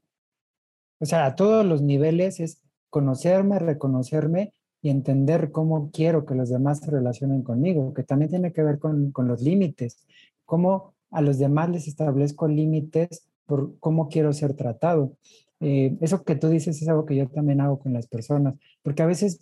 [1.00, 6.50] o sea, a todos los niveles es conocerme, reconocerme y entender cómo quiero que los
[6.50, 10.06] demás se relacionen conmigo, que también tiene que ver con, con los límites,
[10.46, 15.14] cómo a los demás les establezco límites por cómo quiero ser tratado.
[15.60, 19.02] Eh, eso que tú dices es algo que yo también hago con las personas, porque
[19.02, 19.40] a veces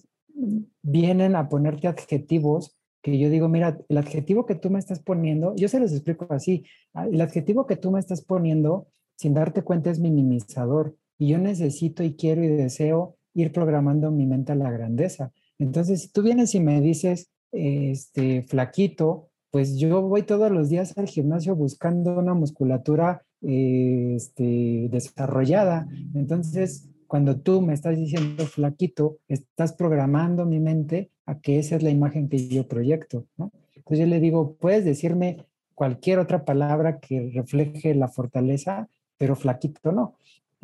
[0.82, 5.56] vienen a ponerte adjetivos que yo digo, mira, el adjetivo que tú me estás poniendo,
[5.56, 9.62] yo se los explico así, ah, el adjetivo que tú me estás poniendo, sin darte
[9.62, 10.96] cuenta, es minimizador.
[11.18, 15.32] Y yo necesito y quiero y deseo ir programando mi mente a la grandeza.
[15.60, 20.98] Entonces, si tú vienes y me dices, este, flaquito, pues yo voy todos los días
[20.98, 25.88] al gimnasio buscando una musculatura este, desarrollada.
[26.14, 31.84] Entonces, cuando tú me estás diciendo flaquito, estás programando mi mente a que esa es
[31.84, 33.26] la imagen que yo proyecto.
[33.38, 39.92] Entonces yo le digo, puedes decirme cualquier otra palabra que refleje la fortaleza, pero flaquito
[39.92, 40.16] no.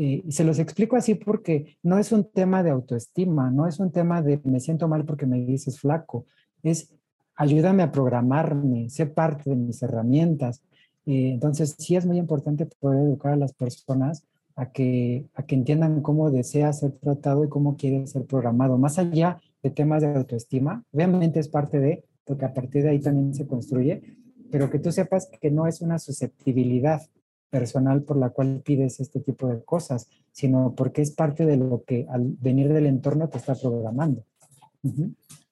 [0.01, 3.91] Y se los explico así porque no es un tema de autoestima, no es un
[3.91, 6.25] tema de me siento mal porque me dices flaco,
[6.63, 6.91] es
[7.35, 10.63] ayúdame a programarme, sé parte de mis herramientas.
[11.05, 14.23] Eh, entonces, sí es muy importante poder educar a las personas
[14.55, 18.97] a que, a que entiendan cómo desea ser tratado y cómo quiere ser programado, más
[18.97, 20.83] allá de temas de autoestima.
[20.91, 24.01] Obviamente es parte de, porque a partir de ahí también se construye,
[24.49, 27.03] pero que tú sepas que no es una susceptibilidad,
[27.51, 31.83] personal por la cual pides este tipo de cosas, sino porque es parte de lo
[31.85, 34.25] que al venir del entorno te está programando.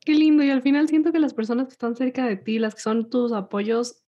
[0.03, 2.73] Qué lindo, y al final siento que las personas que están cerca de ti, las
[2.73, 4.03] que son tus apoyos,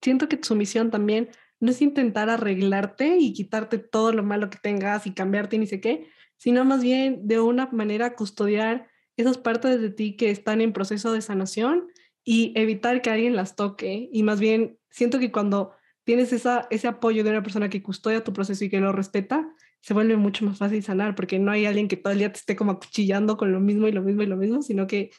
[0.00, 4.58] siento que su misión también no es intentar arreglarte y quitarte todo lo malo que
[4.62, 6.06] tengas y cambiarte ni sé qué,
[6.38, 11.12] sino más bien de una manera custodiar esas partes de ti que están en proceso
[11.12, 11.88] de sanación
[12.24, 14.08] y evitar que alguien las toque.
[14.10, 15.72] Y más bien siento que cuando
[16.04, 19.52] tienes esa, ese apoyo de una persona que custodia tu proceso y que lo respeta,
[19.80, 22.38] se vuelve mucho más fácil sanar, porque no hay alguien que todo el día te
[22.38, 25.10] esté como acuchillando con lo mismo y lo mismo y lo mismo, sino que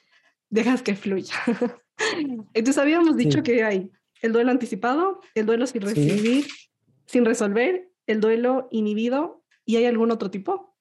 [0.50, 1.36] dejas que fluya.
[2.54, 3.92] Entonces habíamos dicho que hay
[4.22, 6.46] el duelo anticipado, el duelo sin recibir,
[7.06, 10.76] sin resolver, el duelo inhibido, ¿y hay algún otro tipo?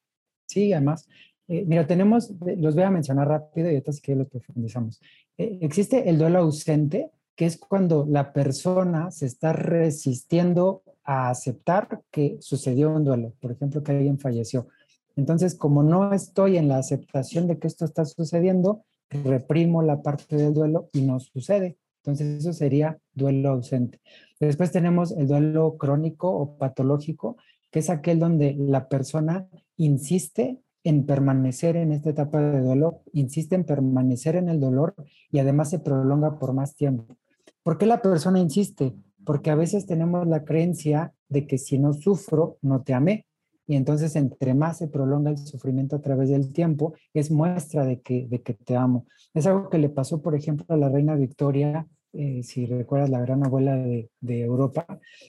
[0.46, 1.08] Sí, además,
[1.48, 5.00] eh, mira, tenemos, los voy a mencionar rápido y otras que los profundizamos.
[5.38, 7.10] Eh, existe el duelo ausente,
[7.40, 13.50] que es cuando la persona se está resistiendo a aceptar que sucedió un duelo, por
[13.50, 14.68] ejemplo, que alguien falleció.
[15.16, 20.36] Entonces, como no estoy en la aceptación de que esto está sucediendo, reprimo la parte
[20.36, 21.78] del duelo y no sucede.
[22.02, 24.02] Entonces, eso sería duelo ausente.
[24.38, 27.38] Después tenemos el duelo crónico o patológico,
[27.70, 29.48] que es aquel donde la persona
[29.78, 34.94] insiste en permanecer en esta etapa de duelo, insiste en permanecer en el dolor
[35.32, 37.16] y además se prolonga por más tiempo.
[37.62, 38.94] ¿Por qué la persona insiste?
[39.24, 43.26] Porque a veces tenemos la creencia de que si no sufro, no te amé.
[43.66, 48.00] Y entonces entre más se prolonga el sufrimiento a través del tiempo, es muestra de
[48.00, 49.06] que, de que te amo.
[49.34, 53.20] Es algo que le pasó, por ejemplo, a la reina Victoria, eh, si recuerdas, la
[53.20, 54.84] gran abuela de, Europa,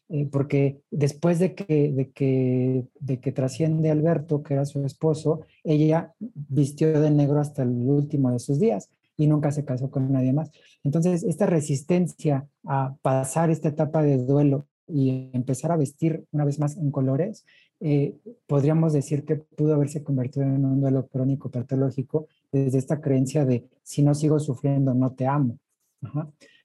[0.09, 5.41] eh, porque después de que, de, que, de que trasciende Alberto, que era su esposo,
[5.63, 8.89] ella vistió de negro hasta el último de sus días
[9.21, 10.49] y nunca se casó con nadie más.
[10.83, 16.57] Entonces, esta resistencia a pasar esta etapa de duelo y empezar a vestir una vez
[16.57, 17.45] más en colores,
[17.79, 23.45] eh, podríamos decir que pudo haberse convertido en un duelo crónico patológico desde esta creencia
[23.45, 25.59] de si no sigo sufriendo, no te amo.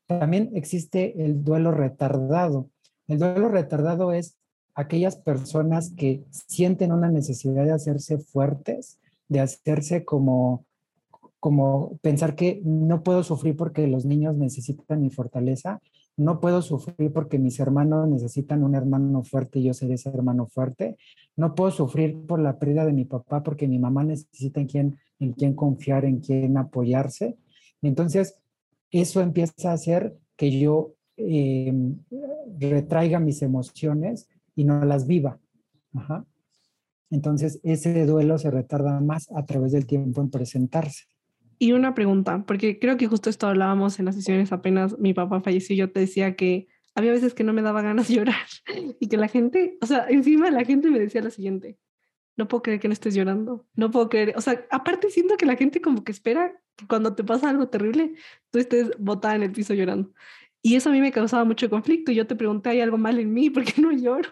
[0.06, 2.70] También existe el duelo retardado.
[3.06, 4.38] El duelo retardado es
[4.74, 10.65] aquellas personas que sienten una necesidad de hacerse fuertes, de hacerse como
[11.46, 15.80] como pensar que no puedo sufrir porque los niños necesitan mi fortaleza
[16.16, 20.46] no puedo sufrir porque mis hermanos necesitan un hermano fuerte y yo seré ese hermano
[20.46, 20.96] fuerte.
[21.36, 24.98] No puedo sufrir por la pérdida de mi papá porque mi mamá necesita en quién,
[25.18, 27.36] en quién confiar, en quién apoyarse.
[27.82, 28.40] Entonces,
[28.90, 31.98] eso empieza a hacer que yo em,
[32.58, 35.38] retraiga mis emociones y no las viva.
[37.10, 41.04] Entonces, ese duelo se retarda más a través del tiempo en presentarse.
[41.58, 45.40] Y una pregunta, porque creo que justo esto hablábamos en las sesiones apenas mi papá
[45.40, 48.46] falleció yo te decía que había veces que no me daba ganas de llorar
[49.00, 51.78] y que la gente, o sea, encima la gente me decía lo siguiente,
[52.36, 55.46] no puedo creer que no estés llorando, no puedo creer, o sea, aparte siento que
[55.46, 58.14] la gente como que espera que cuando te pasa algo terrible,
[58.50, 60.12] tú estés botada en el piso llorando.
[60.62, 63.18] Y eso a mí me causaba mucho conflicto y yo te pregunté, ¿hay algo mal
[63.18, 63.50] en mí?
[63.50, 64.30] ¿Por qué no lloro?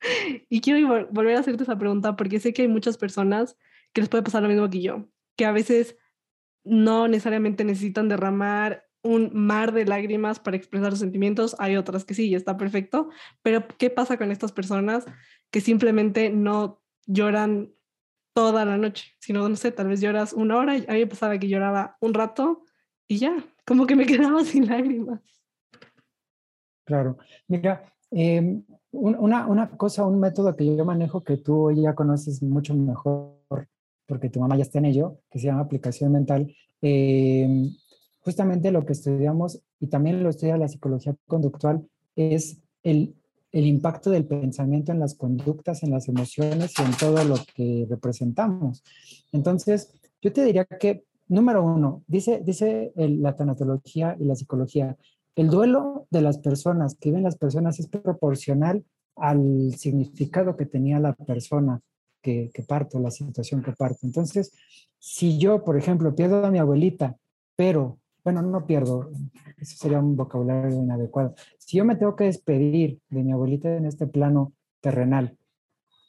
[0.48, 3.56] Y quiero volver a hacerte esa pregunta porque sé que hay muchas personas
[3.92, 5.96] que les puede pasar lo mismo que yo, que a veces
[6.64, 12.14] no necesariamente necesitan derramar un mar de lágrimas para expresar sus sentimientos, hay otras que
[12.14, 13.10] sí, y está perfecto,
[13.42, 15.04] pero ¿qué pasa con estas personas
[15.50, 17.72] que simplemente no lloran
[18.34, 21.38] toda la noche, sino, no sé, tal vez lloras una hora, a mí me pasaba
[21.38, 22.64] que lloraba un rato
[23.08, 25.20] y ya, como que me quedaba sin lágrimas.
[26.84, 32.42] Claro, mira, em, una, una cosa, un método que yo manejo que tú ya conoces
[32.42, 33.68] mucho mejor
[34.06, 36.54] porque tu mamá ya está en ello, que se llama aplicación mental.
[36.80, 37.70] Eh,
[38.20, 41.86] justamente lo que estudiamos, y también lo estudia la psicología conductual,
[42.16, 43.14] es el,
[43.52, 47.86] el impacto del pensamiento en las conductas, en las emociones y en todo lo que
[47.88, 48.82] representamos.
[49.32, 54.96] Entonces, yo te diría que, número uno, dice, dice la tanatología y la psicología,
[55.34, 58.84] el duelo de las personas, que viven las personas, es proporcional
[59.16, 61.80] al significado que tenía la persona
[62.22, 64.06] que, parto, la situación que parto.
[64.06, 64.52] Entonces,
[64.98, 67.16] si yo, por ejemplo, pierdo a mi abuelita,
[67.56, 69.10] pero, bueno, no pierdo,
[69.58, 71.34] eso sería un vocabulario inadecuado.
[71.58, 75.36] Si yo me tengo que despedir de mi abuelita en este plano terrenal,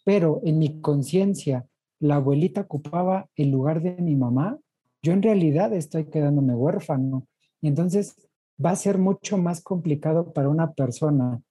[0.06, 1.65] pero en mi conciencia
[1.99, 4.60] la abuelita ocupaba el lugar de mi mamá,
[5.02, 7.28] yo en realidad estoy quedándome huérfano.
[7.62, 8.15] Y entonces
[8.63, 11.41] va a ser mucho más complicado para una persona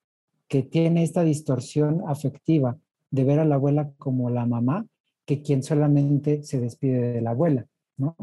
[0.49, 2.77] que tiene esta distorsión afectiva
[3.13, 4.87] de ver a la abuela como la mamá
[5.25, 8.17] que quien solamente se despide de la abuela, ¿no?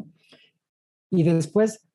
[1.10, 1.88] Y después,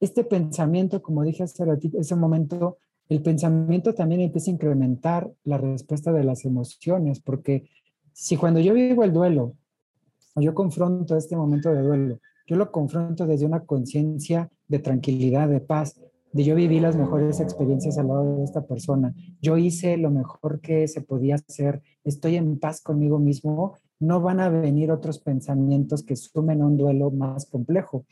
[0.00, 5.58] este pensamiento, como dije hace ratito, ese momento, el pensamiento también empieza a incrementar la
[5.58, 7.68] respuesta de las emociones, porque
[8.12, 9.54] si cuando yo vivo el duelo,
[10.34, 15.48] o yo confronto este momento de duelo, yo lo confronto desde una conciencia de tranquilidad,
[15.48, 16.00] de paz,
[16.32, 20.60] de yo viví las mejores experiencias al lado de esta persona, yo hice lo mejor
[20.60, 26.02] que se podía hacer, estoy en paz conmigo mismo, no van a venir otros pensamientos
[26.02, 28.06] que sumen un duelo más complejo.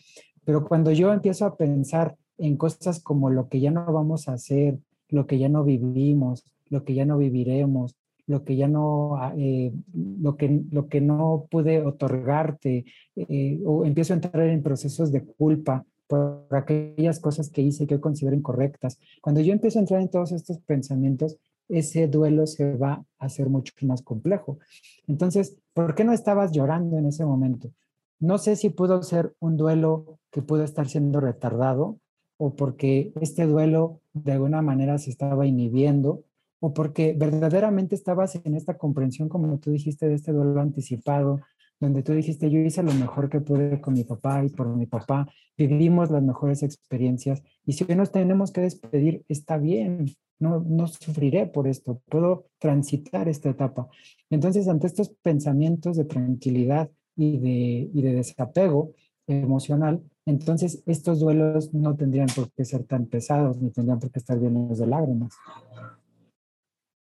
[0.44, 4.34] Pero cuando yo empiezo a pensar en cosas como lo que ya no vamos a
[4.34, 4.78] hacer,
[5.08, 9.32] lo que ya no vivimos, lo que ya no viviremos, lo que ya no, ah,
[9.36, 12.84] eh, lo, que, lo que no pude otorgarte,
[13.16, 17.94] eh, o empiezo a entrar en procesos de culpa, por aquellas cosas que hice que
[17.94, 18.98] yo considero incorrectas.
[19.22, 21.36] Cuando yo empiezo a entrar en todos estos pensamientos,
[21.68, 24.58] ese duelo se va a hacer mucho más complejo.
[25.06, 27.70] Entonces, ¿por qué no estabas llorando en ese momento?
[28.18, 32.00] No sé si pudo ser un duelo que pudo estar siendo retardado
[32.38, 36.24] o porque este duelo de alguna manera se estaba inhibiendo
[36.60, 41.40] o porque verdaderamente estabas en esta comprensión, como tú dijiste, de este duelo anticipado,
[41.80, 44.86] donde tú dijiste, yo hice lo mejor que pude con mi papá y por mi
[44.86, 50.06] papá, vivimos las mejores experiencias y si hoy nos tenemos que despedir, está bien,
[50.40, 53.88] no, no sufriré por esto, puedo transitar esta etapa.
[54.30, 58.92] Entonces, ante estos pensamientos de tranquilidad y de, y de desapego
[59.26, 64.18] emocional, entonces estos duelos no tendrían por qué ser tan pesados ni tendrían por qué
[64.18, 65.34] estar llenos de lágrimas.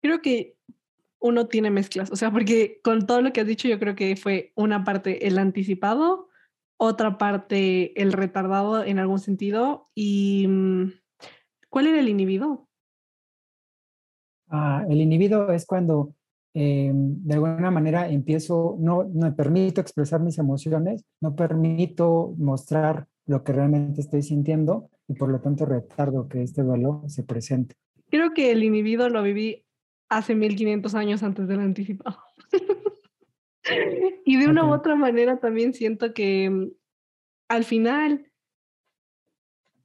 [0.02, 0.56] Creo que
[1.20, 4.16] uno tiene mezclas, o sea, porque con todo lo que has dicho yo creo que
[4.16, 6.30] fue una parte el anticipado,
[6.78, 10.92] otra parte el retardado en algún sentido y mm,
[11.70, 12.68] ¿cuál era el inhibido?
[14.50, 16.14] Ah, el inhibido es cuando
[16.54, 23.08] eh, de alguna manera empiezo, no, no me permito expresar mis emociones, no permito mostrar
[23.26, 27.76] lo que realmente estoy sintiendo y por lo tanto retardo que este duelo se presente.
[28.10, 29.67] Creo que el inhibido lo viví
[30.10, 32.20] hace 1500 años antes del anticipado.
[34.26, 36.72] y de una u otra manera también siento que
[37.48, 38.32] al final,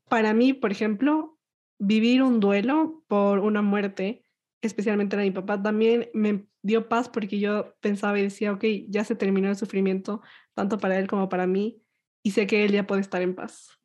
[0.09, 1.39] para mí, por ejemplo,
[1.79, 4.25] vivir un duelo por una muerte,
[4.61, 8.65] especialmente la de mi papá, también me dio paz porque yo pensaba y decía, ok,
[8.89, 10.23] ya se terminó el sufrimiento,
[10.55, 11.83] tanto para él como para mí,
[12.23, 13.79] y sé que él ya puede estar en paz.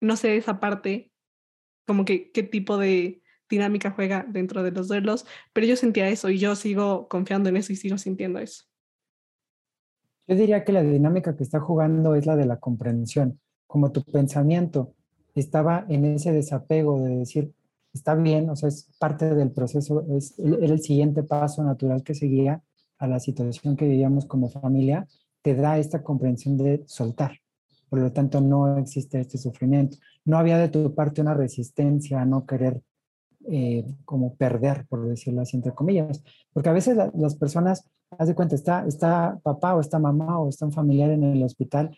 [0.00, 1.12] No sé esa parte
[1.86, 6.30] como que qué tipo de dinámica juega dentro de los duelos, pero yo sentía eso
[6.30, 8.64] y yo sigo confiando en eso y sigo sintiendo eso.
[10.26, 14.04] Yo diría que la dinámica que está jugando es la de la comprensión, como tu
[14.04, 14.94] pensamiento
[15.34, 17.52] estaba en ese desapego de decir,
[17.92, 22.62] está bien, o sea, es parte del proceso, es, el siguiente paso natural que seguía
[22.98, 25.06] a la situación que vivíamos como familia,
[25.42, 27.38] te da esta comprensión de soltar.
[27.88, 29.96] Por lo tanto, no existe este sufrimiento.
[30.24, 32.82] No había de tu parte una resistencia a no querer
[33.46, 36.22] eh, como perder, por decirlo así, entre comillas.
[36.52, 40.48] Porque a veces las personas, haz de cuenta, está, está papá o está mamá o
[40.48, 41.96] está un familiar en el hospital,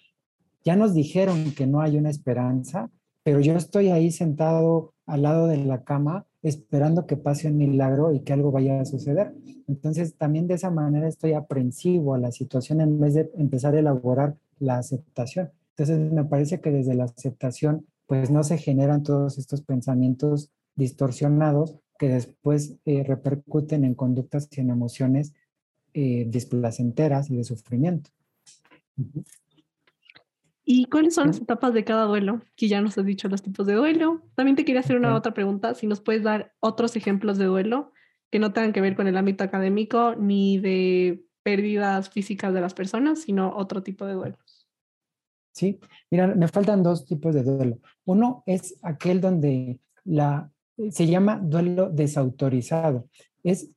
[0.65, 2.91] ya nos dijeron que no hay una esperanza,
[3.23, 8.13] pero yo estoy ahí sentado al lado de la cama esperando que pase un milagro
[8.13, 9.35] y que algo vaya a suceder.
[9.69, 13.79] Entonces, también de esa manera estoy aprensivo a la situación en vez de empezar a
[13.79, 15.51] elaborar la aceptación.
[15.77, 20.51] Entonces, me parece que desde la aceptación, pues no se generan todos estos pensamientos
[20.81, 25.35] distorsionados que después eh, repercuten en conductas y en emociones
[25.93, 28.11] eh, displacenteras y de sufrimiento.
[30.65, 32.41] ¿Y cuáles son las etapas de cada duelo?
[32.57, 34.23] Que ya nos has dicho los tipos de duelo.
[34.35, 37.93] También te quería hacer una otra pregunta, si nos puedes dar otros ejemplos de duelo
[38.31, 42.75] que no tengan que ver con el ámbito académico ni de pérdidas físicas de las
[42.75, 44.69] personas, sino otro tipo de duelos.
[45.53, 47.79] Sí, mira, me faltan dos tipos de duelo.
[48.05, 50.51] Uno es aquel donde la,
[50.91, 53.07] se llama duelo desautorizado.
[53.43, 53.71] Es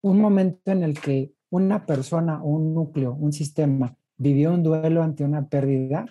[0.00, 5.24] un momento en el que una persona, un núcleo, un sistema vivió un duelo ante
[5.24, 6.06] una pérdida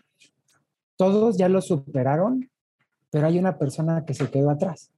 [1.01, 2.51] todos ya lo superaron,
[3.09, 4.91] pero hay una persona que se quedó atrás.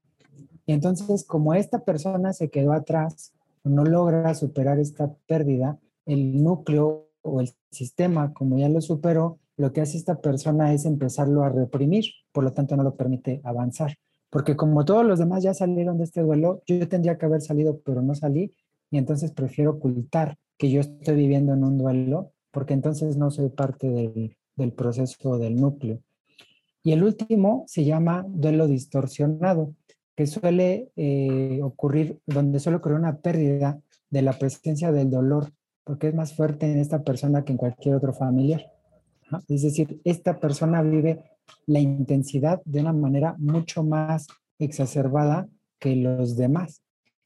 [0.65, 3.31] Y entonces, como esta persona se quedó atrás,
[3.63, 9.71] no logra superar esta pérdida, el núcleo o el sistema, como ya lo superó, lo
[9.71, 13.95] que hace esta persona es empezarlo a reprimir, por lo tanto no lo permite avanzar.
[14.33, 17.79] Porque como todos los demás ya salieron de este duelo, yo tendría que haber salido,
[17.85, 18.51] pero no salí,
[18.89, 23.49] y entonces prefiero ocultar que yo estoy viviendo en un duelo, porque entonces no soy
[23.49, 25.99] parte del, del proceso del núcleo.
[26.81, 29.75] Y el último se llama duelo distorsionado,
[30.15, 35.51] que suele eh, ocurrir, donde suele ocurrir una pérdida de la presencia del dolor,
[35.83, 38.65] porque es más fuerte en esta persona que en cualquier otro familiar.
[39.47, 41.23] Es decir, esta persona vive
[41.65, 44.27] la intensidad de una manera mucho más
[44.59, 45.47] exacerbada
[45.79, 46.81] que los demás.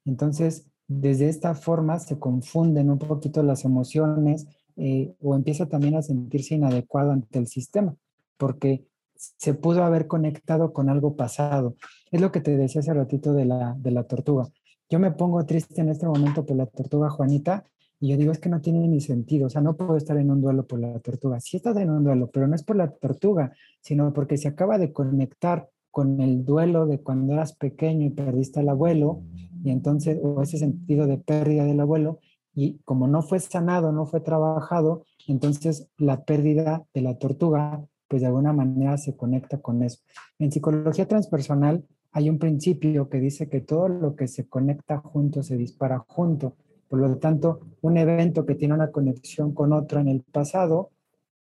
[0.05, 4.47] Entonces, desde esta forma se confunden un poquito las emociones,
[4.77, 7.95] eh, o empieza también a sentirse inadecuado ante el sistema,
[8.37, 11.75] porque se pudo haber conectado con algo pasado.
[12.11, 14.47] Es lo que te decía hace ratito de la, de la tortuga.
[14.89, 17.65] Yo me pongo triste en este momento por la tortuga Juanita
[17.99, 20.29] y yo digo, es que no tiene ni sentido, o sea, no puedo estar en
[20.29, 21.39] un duelo por la tortuga.
[21.39, 24.77] Sí estás en un duelo, pero no es por la tortuga, sino porque se acaba
[24.77, 29.23] de conectar con el duelo de cuando eras pequeño y perdiste al abuelo,
[29.63, 32.19] y entonces, o ese sentido de pérdida del abuelo,
[32.53, 38.21] y como no fue sanado, no fue trabajado, entonces la pérdida de la tortuga, pues
[38.21, 39.99] de alguna manera se conecta con eso.
[40.39, 45.43] En psicología transpersonal hay un principio que dice que todo lo que se conecta junto
[45.43, 46.55] se dispara junto.
[46.87, 50.91] Por lo tanto, un evento que tiene una conexión con otro en el pasado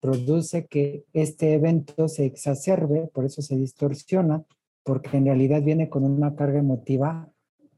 [0.01, 4.45] produce que este evento se exacerbe, por eso se distorsiona,
[4.82, 7.28] porque en realidad viene con una carga emotiva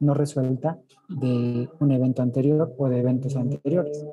[0.01, 4.05] no resuelta de un evento anterior o de eventos anteriores.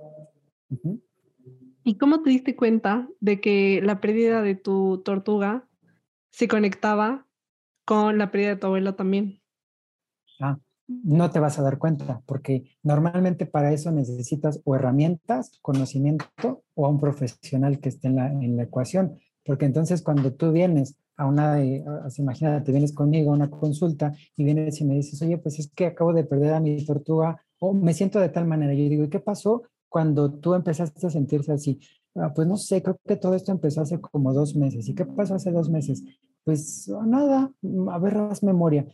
[1.84, 5.68] ¿Y cómo te diste cuenta de que la pérdida de tu tortuga
[6.32, 7.28] se conectaba
[7.86, 9.42] con la pérdida de tu abuelo también?
[10.40, 10.60] Ah,
[11.04, 16.86] no te vas a dar cuenta, porque normalmente para eso necesitas o herramientas, conocimiento o
[16.86, 19.18] a un profesional que esté en la, en la ecuación.
[19.46, 21.64] Porque entonces cuando tú vienes a una,
[22.18, 25.86] imagínate, vienes conmigo a una consulta y vienes y me dices, oye, pues es que
[25.88, 28.74] acabo de perder a mi tortuga o me siento de tal manera.
[28.74, 31.80] Yo digo, ¿y qué pasó cuando tú empezaste a sentirse así?
[32.16, 34.88] Ah, pues no sé, creo que todo esto empezó hace como dos meses.
[34.90, 36.04] ¿Y qué pasó hace dos meses?
[36.44, 37.52] Pues nada,
[37.92, 38.86] a ver, haz memoria.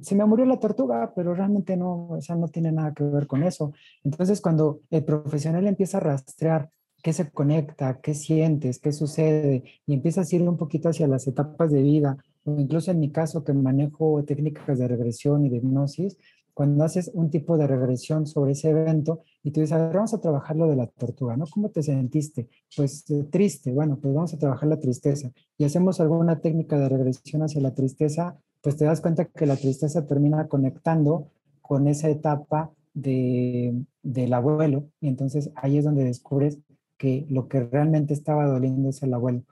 [0.00, 3.42] Se me murió la tortuga, pero realmente no, o no tiene nada que ver con
[3.42, 3.72] eso.
[4.04, 6.70] Entonces, cuando el profesional empieza a rastrear
[7.02, 11.26] qué se conecta, qué sientes, qué sucede, y empiezas a ir un poquito hacia las
[11.26, 15.58] etapas de vida, o incluso en mi caso que manejo técnicas de regresión y de
[15.58, 16.16] hipnosis,
[16.54, 20.14] cuando haces un tipo de regresión sobre ese evento y tú dices, a ver, vamos
[20.14, 21.44] a trabajar lo de la tortuga, ¿no?
[21.46, 22.48] ¿Cómo te sentiste?
[22.76, 25.30] Pues eh, triste, bueno, pues vamos a trabajar la tristeza.
[25.58, 29.56] Y hacemos alguna técnica de regresión hacia la tristeza, pues te das cuenta que la
[29.56, 31.28] tristeza termina conectando
[31.60, 36.58] con esa etapa de, del abuelo y entonces ahí es donde descubres
[36.96, 39.42] que lo que realmente estaba doliendo es el abuelo.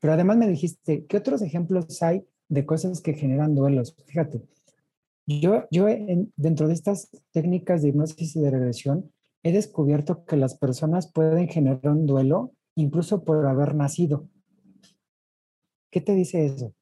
[0.00, 3.96] Pero además me dijiste, ¿qué otros ejemplos hay de cosas que generan duelos.
[4.06, 4.42] Fíjate,
[5.38, 5.86] yo, yo
[6.36, 9.12] dentro de estas técnicas de hipnosis y de regresión,
[9.42, 14.28] he descubierto que las personas pueden generar un duelo incluso por haber nacido.
[15.90, 16.74] ¿Qué te dice eso?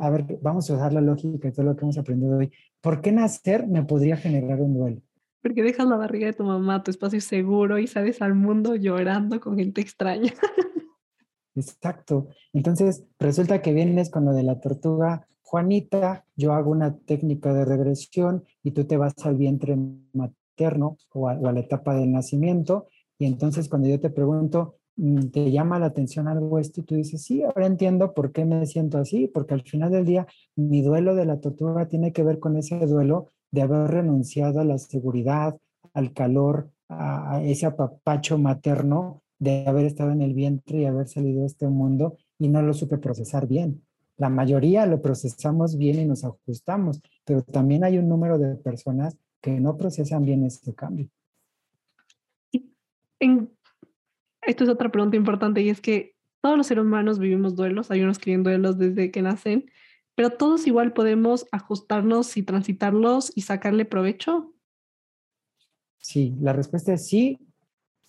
[0.00, 2.50] a ver, vamos a usar la lógica y todo lo que hemos aprendido hoy.
[2.80, 5.02] ¿Por qué nacer me podría generar un duelo?
[5.42, 9.40] Porque dejas la barriga de tu mamá, tu espacio seguro y sales al mundo llorando
[9.40, 10.32] con gente extraña.
[11.54, 12.28] Exacto.
[12.54, 17.64] Entonces, resulta que vienes con lo de la tortuga Juanita, yo hago una técnica de
[17.64, 19.76] regresión y tú te vas al vientre
[20.12, 22.86] materno o a, la etapa del nacimiento.
[23.18, 26.96] Y entonces cuando yo te pregunto, Mm, te llama la atención algo esto y tú
[26.96, 30.26] dices, sí, ahora entiendo por qué me siento así, porque al final del día
[30.56, 34.64] mi duelo de la tortuga tiene que ver con ese duelo de haber renunciado a
[34.64, 35.56] la seguridad,
[35.94, 41.42] al calor, a, ese apapacho materno de haber estado en el vientre y haber salido
[41.42, 43.82] de este mundo y no lo supe procesar bien.
[44.18, 49.16] La mayoría lo procesamos bien y nos ajustamos, pero también hay un número de personas
[49.40, 51.08] que no procesan bien ese cambio.
[53.20, 53.50] En
[54.42, 58.02] esto es otra pregunta importante y es que todos los seres humanos vivimos duelos, hay
[58.02, 59.70] unos que viven duelos desde que nacen,
[60.14, 64.52] pero todos igual podemos ajustarnos y transitarlos y sacarle provecho.
[65.98, 67.38] Sí, la respuesta es sí,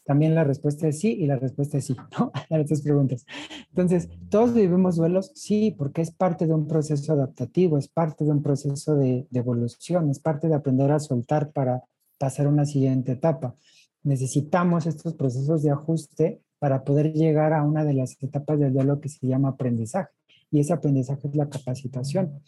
[0.09, 2.31] también la respuesta es sí y la respuesta es sí, ¿no?
[2.49, 3.25] Las tres preguntas.
[3.69, 5.31] Entonces, ¿todos vivimos duelos?
[5.35, 9.39] Sí, porque es parte de un proceso adaptativo, es parte de un proceso de, de
[9.39, 11.83] evolución, es parte de aprender a soltar para
[12.17, 13.55] pasar a una siguiente etapa
[14.03, 18.99] necesitamos estos procesos de ajuste para poder llegar a una de las etapas del duelo
[18.99, 20.09] que se llama aprendizaje.
[20.51, 22.41] Y ese aprendizaje es la capacitación.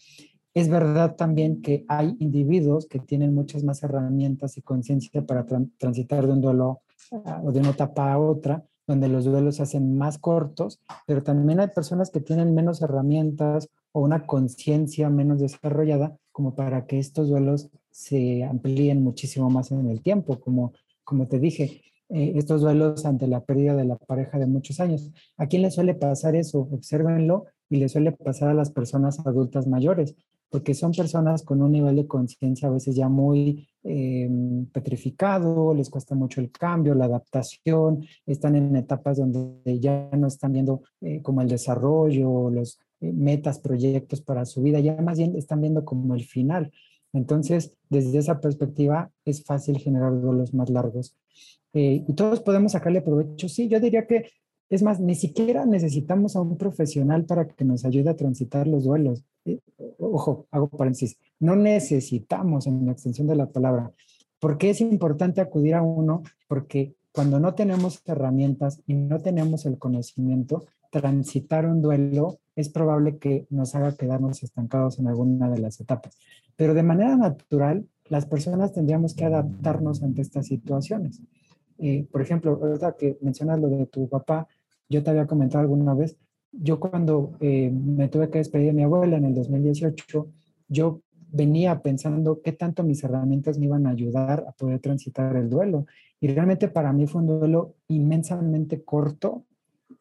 [0.53, 5.45] Es verdad también que hay individuos que tienen muchas más herramientas y conciencia para
[5.77, 6.81] transitar de un duelo
[7.11, 11.59] o de una etapa a otra, donde los duelos se hacen más cortos, pero también
[11.59, 17.29] hay personas que tienen menos herramientas o una conciencia menos desarrollada como para que estos
[17.29, 20.73] duelos se amplíen muchísimo más en el tiempo, como
[21.11, 25.11] como te dije, eh, estos duelos ante la pérdida de la pareja de muchos años.
[25.37, 26.69] ¿A quién le suele pasar eso?
[26.71, 30.15] Obsérvenlo y le suele pasar a las personas adultas mayores,
[30.51, 34.29] porque son personas con un nivel de conciencia a veces ya muy eh,
[34.71, 40.53] petrificado, les cuesta mucho el cambio, la adaptación, están en etapas donde ya no están
[40.53, 45.61] viendo eh, como el desarrollo, los metas, proyectos para su vida, ya más bien están
[45.61, 46.71] viendo como el final.
[47.13, 51.15] Entonces, desde esa perspectiva, es fácil generar duelos más largos.
[51.73, 53.47] Eh, y todos podemos sacarle provecho.
[53.49, 54.29] Sí, yo diría que,
[54.71, 58.85] es más, ni siquiera necesitamos a un profesional para que nos ayude a transitar los
[58.85, 59.21] duelos.
[59.43, 59.59] Eh,
[59.99, 61.17] ojo, hago paréntesis.
[61.41, 63.91] No necesitamos en la extensión de la palabra.
[64.39, 66.23] ¿Por qué es importante acudir a uno?
[66.47, 73.17] Porque cuando no tenemos herramientas y no tenemos el conocimiento, transitar un duelo es probable
[73.17, 76.17] que nos haga quedarnos estancados en alguna de las etapas.
[76.55, 81.21] Pero de manera natural, las personas tendríamos que adaptarnos ante estas situaciones.
[81.77, 84.47] Eh, por ejemplo, ahorita que mencionas lo de tu papá,
[84.91, 86.17] yo te había comentado alguna vez,
[86.51, 90.27] yo cuando eh, me tuve que despedir de mi abuela en el 2018,
[90.67, 95.49] yo venía pensando qué tanto mis herramientas me iban a ayudar a poder transitar el
[95.49, 95.85] duelo.
[96.19, 99.45] Y realmente para mí fue un duelo inmensamente corto,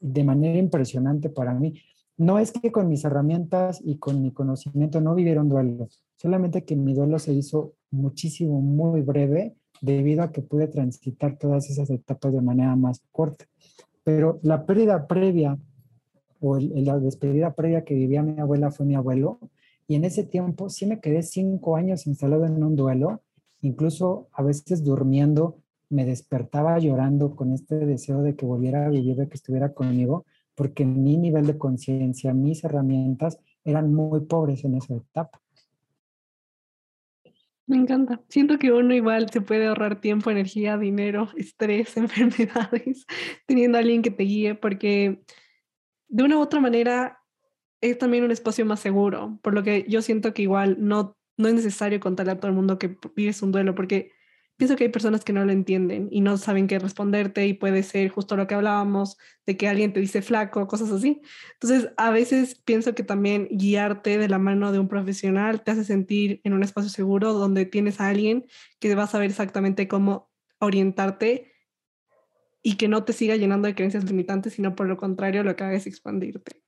[0.01, 1.81] de manera impresionante para mí.
[2.17, 6.77] No es que con mis herramientas y con mi conocimiento no vivieron duelo, solamente que
[6.77, 12.33] mi duelo se hizo muchísimo, muy breve debido a que pude transitar todas esas etapas
[12.33, 13.47] de manera más corta.
[14.05, 15.59] Pero la pérdida previa
[16.41, 19.39] o la despedida previa que vivía mi abuela fue mi abuelo
[19.87, 23.23] y en ese tiempo sí me quedé cinco años instalado en un duelo,
[23.61, 29.17] incluso a veces durmiendo me despertaba llorando con este deseo de que volviera a vivir,
[29.17, 30.25] de que estuviera conmigo,
[30.55, 35.43] porque mi nivel de conciencia, mis herramientas eran muy pobres en esa etapa.
[37.71, 38.21] Me encanta.
[38.29, 43.07] Siento que uno igual se puede ahorrar tiempo, energía, dinero, estrés, enfermedades,
[43.47, 45.23] teniendo a alguien que te guíe, porque
[46.09, 47.21] de una u otra manera
[47.81, 51.47] es también un espacio más seguro, por lo que yo siento que igual no, no
[51.47, 54.11] es necesario contarle a todo el mundo que vives un duelo, porque
[54.61, 57.83] pienso que hay personas que no lo entienden y no saben qué responderte y puede
[57.83, 61.23] ser justo lo que hablábamos de que alguien te dice flaco, cosas así.
[61.55, 65.85] Entonces, a veces pienso que también guiarte de la mano de un profesional te hace
[65.85, 68.45] sentir en un espacio seguro donde tienes a alguien
[68.81, 71.55] que va a saber exactamente cómo orientarte
[72.63, 75.65] y que no te siga llenando de creencias limitantes, sino por lo contrario, lo que
[75.65, 76.61] haga es expandirte.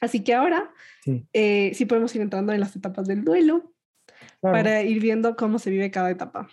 [0.00, 0.72] Así que ahora
[1.04, 3.72] sí, eh, sí podemos ir entrando en las etapas del duelo
[4.40, 6.48] para ir viendo cómo se vive cada etapa.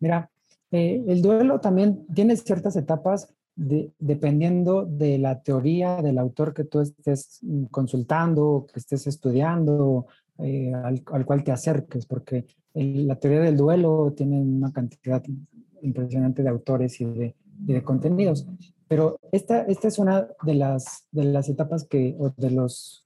[0.00, 0.30] Mira,
[0.70, 6.80] eh, el duelo también tiene ciertas etapas dependiendo de la teoría del autor que tú
[6.80, 7.40] estés
[7.72, 10.06] consultando, que estés estudiando,
[10.38, 15.24] eh, al, cual te acerques, porque la teoría del duelo tiene una cantidad
[15.82, 18.46] impresionante de autores y de, de contenidos.
[18.86, 23.04] Pero esta, esta es una de las, de las etapas que, o de los,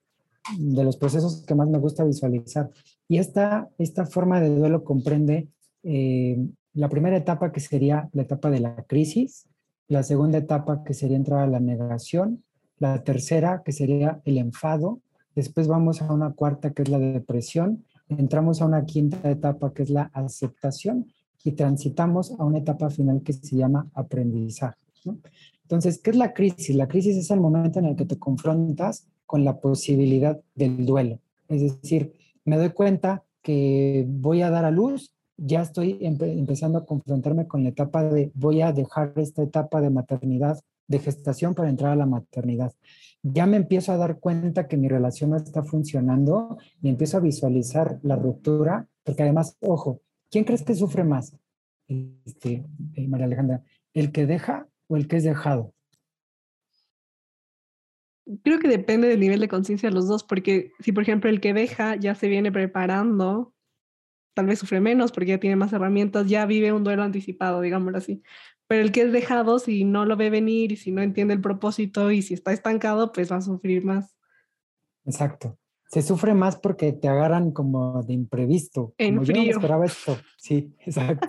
[0.58, 2.70] de los procesos que más me gusta visualizar.
[3.08, 5.48] Y esta, esta forma de duelo comprende
[5.82, 6.38] eh,
[6.74, 9.46] la primera etapa que sería la etapa de la crisis,
[9.88, 12.44] la segunda etapa que sería entrar a la negación,
[12.78, 15.00] la tercera que sería el enfado,
[15.34, 19.82] después vamos a una cuarta que es la depresión, entramos a una quinta etapa que
[19.82, 21.12] es la aceptación
[21.44, 24.78] y transitamos a una etapa final que se llama aprendizaje.
[25.62, 26.76] Entonces, ¿qué es la crisis?
[26.76, 31.18] La crisis es el momento en el que te confrontas con la posibilidad del duelo.
[31.48, 32.12] Es decir,
[32.44, 37.62] me doy cuenta que voy a dar a luz, ya estoy empezando a confrontarme con
[37.62, 41.96] la etapa de voy a dejar esta etapa de maternidad, de gestación para entrar a
[41.96, 42.72] la maternidad.
[43.22, 47.20] Ya me empiezo a dar cuenta que mi relación no está funcionando y empiezo a
[47.20, 51.36] visualizar la ruptura, porque además, ojo, ¿quién crees que sufre más?
[51.88, 52.64] Este,
[52.94, 53.62] eh, María Alejandra,
[53.94, 55.72] ¿el que deja o el que es dejado?
[58.42, 61.40] Creo que depende del nivel de conciencia de los dos, porque si por ejemplo el
[61.40, 63.52] que deja ya se viene preparando,
[64.34, 67.98] tal vez sufre menos porque ya tiene más herramientas, ya vive un duelo anticipado, digámoslo
[67.98, 68.22] así.
[68.66, 71.40] Pero el que es dejado, si no lo ve venir y si no entiende el
[71.40, 74.16] propósito y si está estancado, pues va a sufrir más.
[75.04, 75.58] Exacto
[75.92, 78.94] se sufre más porque te agarran como de imprevisto.
[78.96, 79.42] En como frío.
[79.42, 80.16] Yo no esperaba esto.
[80.38, 81.28] Sí, exacto.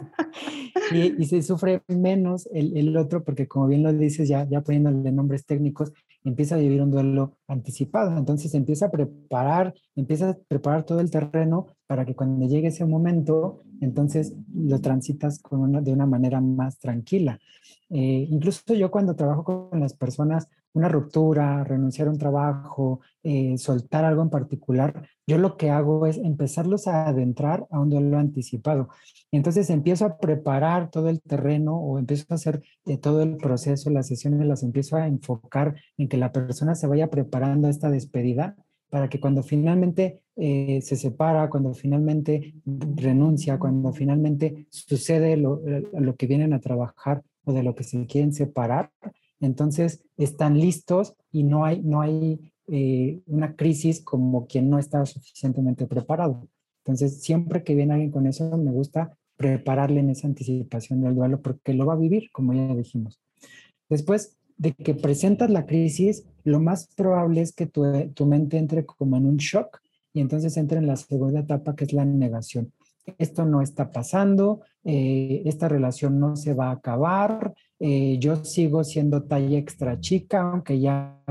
[0.94, 5.12] y, se sufre menos el, el, otro porque, como bien lo dices, ya, ya poniéndole
[5.12, 5.92] nombres técnicos,
[6.24, 8.18] empieza a vivir un duelo anticipado.
[8.18, 12.86] Entonces empieza a preparar, empieza a preparar todo el terreno para que cuando llegue ese
[12.86, 17.40] momento, entonces lo transitas con de una manera más tranquila.
[17.92, 23.60] Eh, incluso yo cuando trabajo con las personas una ruptura, renunciar a un trabajo, eh,
[23.60, 28.18] soltar algo en particular, yo lo que hago es empezarlos a adentrar a un duelo
[28.18, 28.90] anticipado.
[29.32, 33.92] Entonces empiezo a preparar todo el terreno o empiezo a hacer eh, todo el proceso,
[33.92, 37.92] las sesiones las empiezo a enfocar en que la persona se vaya preparando a esta
[37.92, 38.56] despedida
[38.94, 45.60] para que cuando finalmente eh, se separa, cuando finalmente renuncia, cuando finalmente sucede lo,
[45.94, 48.92] lo que vienen a trabajar o de lo que se quieren separar,
[49.40, 55.04] entonces están listos y no hay, no hay eh, una crisis como quien no está
[55.08, 56.48] suficientemente preparado.
[56.86, 61.42] Entonces, siempre que viene alguien con eso, me gusta prepararle en esa anticipación del duelo
[61.42, 63.20] porque lo va a vivir, como ya dijimos.
[63.90, 67.84] Después de que presentas la crisis, lo más probable es que tu,
[68.14, 69.82] tu mente entre como en un shock
[70.14, 72.72] y entonces entre en la segunda etapa que es la negación.
[73.18, 78.84] Esto no está pasando, eh, esta relación no se va a acabar, eh, yo sigo
[78.84, 81.22] siendo talla extra chica, aunque ya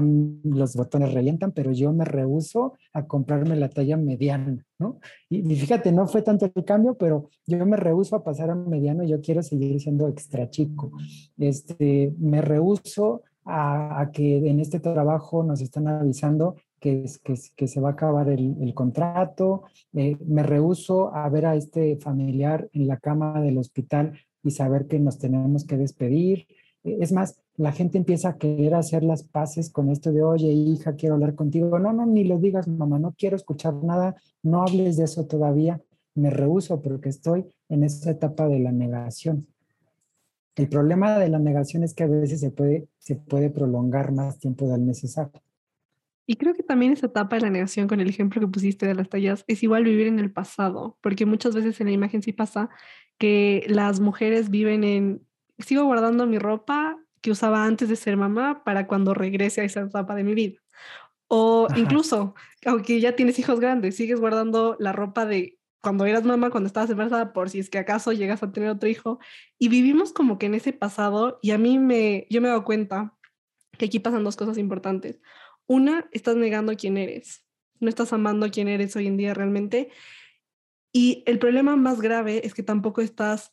[0.45, 4.99] los botones revientan, pero yo me rehuso a comprarme la talla mediana, ¿no?
[5.31, 9.05] Y, fíjate, no fue tanto el cambio, pero yo me rehuso a pasar a mediano,
[9.05, 10.93] yo quiero seguir siendo extra chico.
[11.39, 17.81] Este, me rehuso a, que en este trabajo nos están avisando que, que, que se
[17.81, 19.63] va a acabar el, contrato,
[19.95, 24.13] eh, me rehuso a ver a este familiar en la cama del hospital
[24.43, 26.47] y saber que nos tenemos que despedir.
[26.85, 30.97] Es más, la gente empieza a querer hacer las paces con esto de, oye, hija,
[30.97, 31.79] quiero hablar contigo.
[31.79, 35.81] No, no, ni lo digas, mamá, no quiero escuchar nada, no hables de eso todavía.
[36.15, 39.47] Me rehuso porque estoy en esa etapa de la negación.
[40.55, 44.39] El problema de la negación es que a veces se puede, se puede prolongar más
[44.39, 45.41] tiempo del necesario.
[46.27, 48.95] Y creo que también esa etapa de la negación, con el ejemplo que pusiste de
[48.95, 52.33] las tallas, es igual vivir en el pasado, porque muchas veces en la imagen sí
[52.33, 52.71] pasa
[53.23, 55.25] que las mujeres viven en,
[55.61, 59.83] sigo guardando mi ropa que usaba antes de ser mamá para cuando regrese a esa
[59.83, 60.59] etapa de mi vida.
[61.29, 62.35] O incluso,
[62.67, 66.91] aunque ya tienes hijos grandes, sigues guardando la ropa de cuando eras mamá, cuando estabas
[66.91, 69.21] embarazada, por si es que acaso llegas a tener otro hijo.
[69.57, 72.65] Y vivimos como que en ese pasado y a mí me, yo me he dado
[72.65, 73.17] cuenta
[73.79, 75.21] que aquí pasan dos cosas importantes.
[75.69, 77.47] Una, estás negando quién eres,
[77.79, 79.91] no estás amando quién eres hoy en día realmente.
[80.93, 83.53] Y el problema más grave es que tampoco estás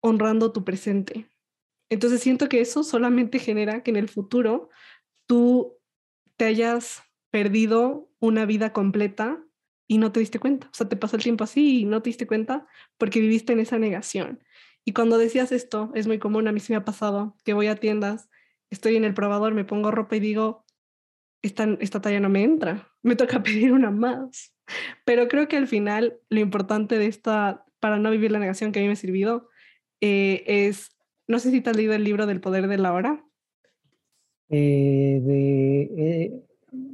[0.00, 1.28] honrando tu presente.
[1.90, 4.70] Entonces siento que eso solamente genera que en el futuro
[5.26, 5.76] tú
[6.36, 9.44] te hayas perdido una vida completa
[9.86, 10.68] y no te diste cuenta.
[10.68, 12.66] O sea, te pasó el tiempo así y no te diste cuenta
[12.96, 14.42] porque viviste en esa negación.
[14.84, 17.66] Y cuando decías esto, es muy común, a mí se me ha pasado que voy
[17.66, 18.30] a tiendas,
[18.70, 20.64] estoy en el probador, me pongo ropa y digo,
[21.42, 24.54] esta, esta talla no me entra, me toca pedir una más.
[25.04, 28.80] Pero creo que al final lo importante de esta, para no vivir la negación que
[28.80, 29.48] a mí me ha servido,
[30.00, 30.96] eh, es,
[31.26, 33.24] no sé si te has leído el libro del poder de la hora.
[34.48, 35.82] Eh, de...
[35.96, 36.42] Eh,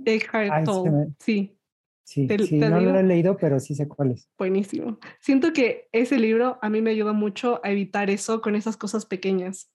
[0.04, 1.56] Eckhart Tolle, sí.
[2.06, 4.30] Sí, sí no lo he leído, pero sí sé cuál es.
[4.38, 4.98] Buenísimo.
[5.18, 9.06] Siento que ese libro a mí me ayuda mucho a evitar eso con esas cosas
[9.06, 9.72] pequeñas,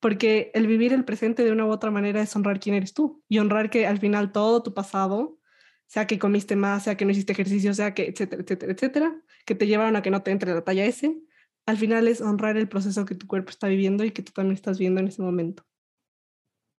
[0.00, 3.22] porque el vivir el presente de una u otra manera es honrar quién eres tú
[3.28, 5.38] y honrar que al final todo tu pasado,
[5.94, 9.54] sea que comiste más, sea que no hiciste ejercicio, sea que, etcétera, etcétera, etcétera, que
[9.54, 11.16] te llevaron a que no te entre la talla S,
[11.66, 14.56] al final es honrar el proceso que tu cuerpo está viviendo y que tú también
[14.56, 15.62] estás viendo en ese momento.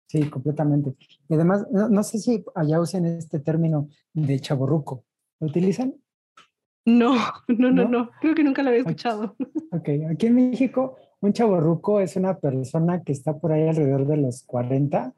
[0.09, 0.97] Sí, completamente.
[1.29, 5.05] Y además, no, sé si allá usen este término de chaborruco.
[5.39, 5.95] ¿Lo utilizan?
[6.83, 7.15] No,
[7.47, 9.37] no, no, no, Creo que nunca lo había escuchado.
[9.71, 14.17] Ok, aquí en México, un chaborruco es una persona que está por ahí alrededor de
[14.17, 15.13] los 40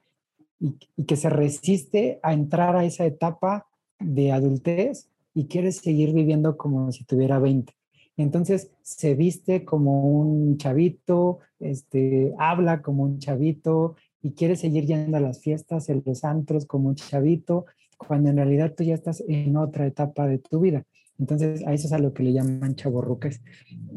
[0.59, 3.66] y, y que se resiste a entrar a esa etapa
[3.99, 7.73] de adultez y quiere seguir viviendo como si tuviera 20.
[8.17, 15.17] Entonces se viste como un chavito, este, habla como un chavito, y quieres seguir yendo
[15.17, 17.65] a las fiestas, en los antros como un chavito,
[17.97, 20.85] cuando en realidad tú ya estás en otra etapa de tu vida.
[21.19, 23.41] Entonces, a eso es a lo que le llaman chaborruques.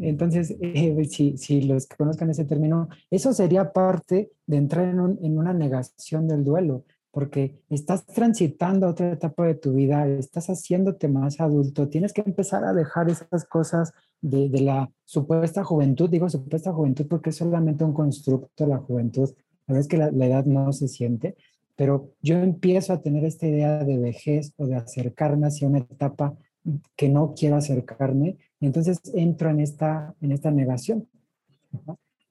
[0.01, 5.19] Entonces, eh, si, si, los que conozcan ese término, eso sería parte de entrar en,
[5.23, 11.09] en, una negación del duelo, porque estás transitando otra etapa de tu vida, estás haciéndote
[11.09, 16.73] más adulto, tienes que empezar a dejar esas cosas de, la supuesta juventud, digo supuesta
[16.73, 19.29] juventud porque es solamente un constructo la juventud,
[19.67, 21.37] la verdad es que la, edad no se siente,
[21.75, 26.37] pero yo empiezo a tener esta idea de vejez o de acercarme hacia una etapa
[26.95, 31.09] que no quiero acercarme, y entonces entro en esta, en esta negación.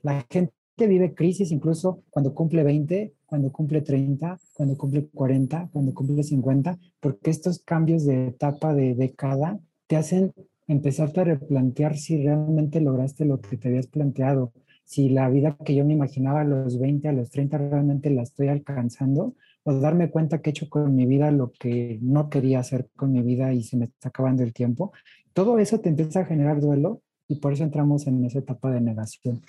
[0.03, 5.93] La gente vive crisis incluso cuando cumple 20, cuando cumple 30, cuando cumple 40, cuando
[5.93, 10.33] cumple 50, porque estos cambios de etapa de década te hacen
[10.67, 14.51] empezarte a replantear si realmente lograste lo que te habías planteado,
[14.83, 18.23] si la vida que yo me imaginaba a los 20, a los 30 realmente la
[18.23, 22.59] estoy alcanzando, o darme cuenta que he hecho con mi vida lo que no quería
[22.59, 24.91] hacer con mi vida y se me está acabando el tiempo.
[25.33, 28.81] Todo eso te empieza a generar duelo y por eso entramos en esa etapa de
[28.81, 29.41] negación.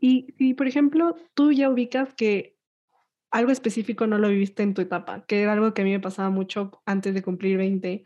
[0.00, 2.57] Y, y por ejemplo, tú ya ubicas que
[3.30, 6.00] algo específico no lo viviste en tu etapa, que era algo que a mí me
[6.00, 8.04] pasaba mucho antes de cumplir 20,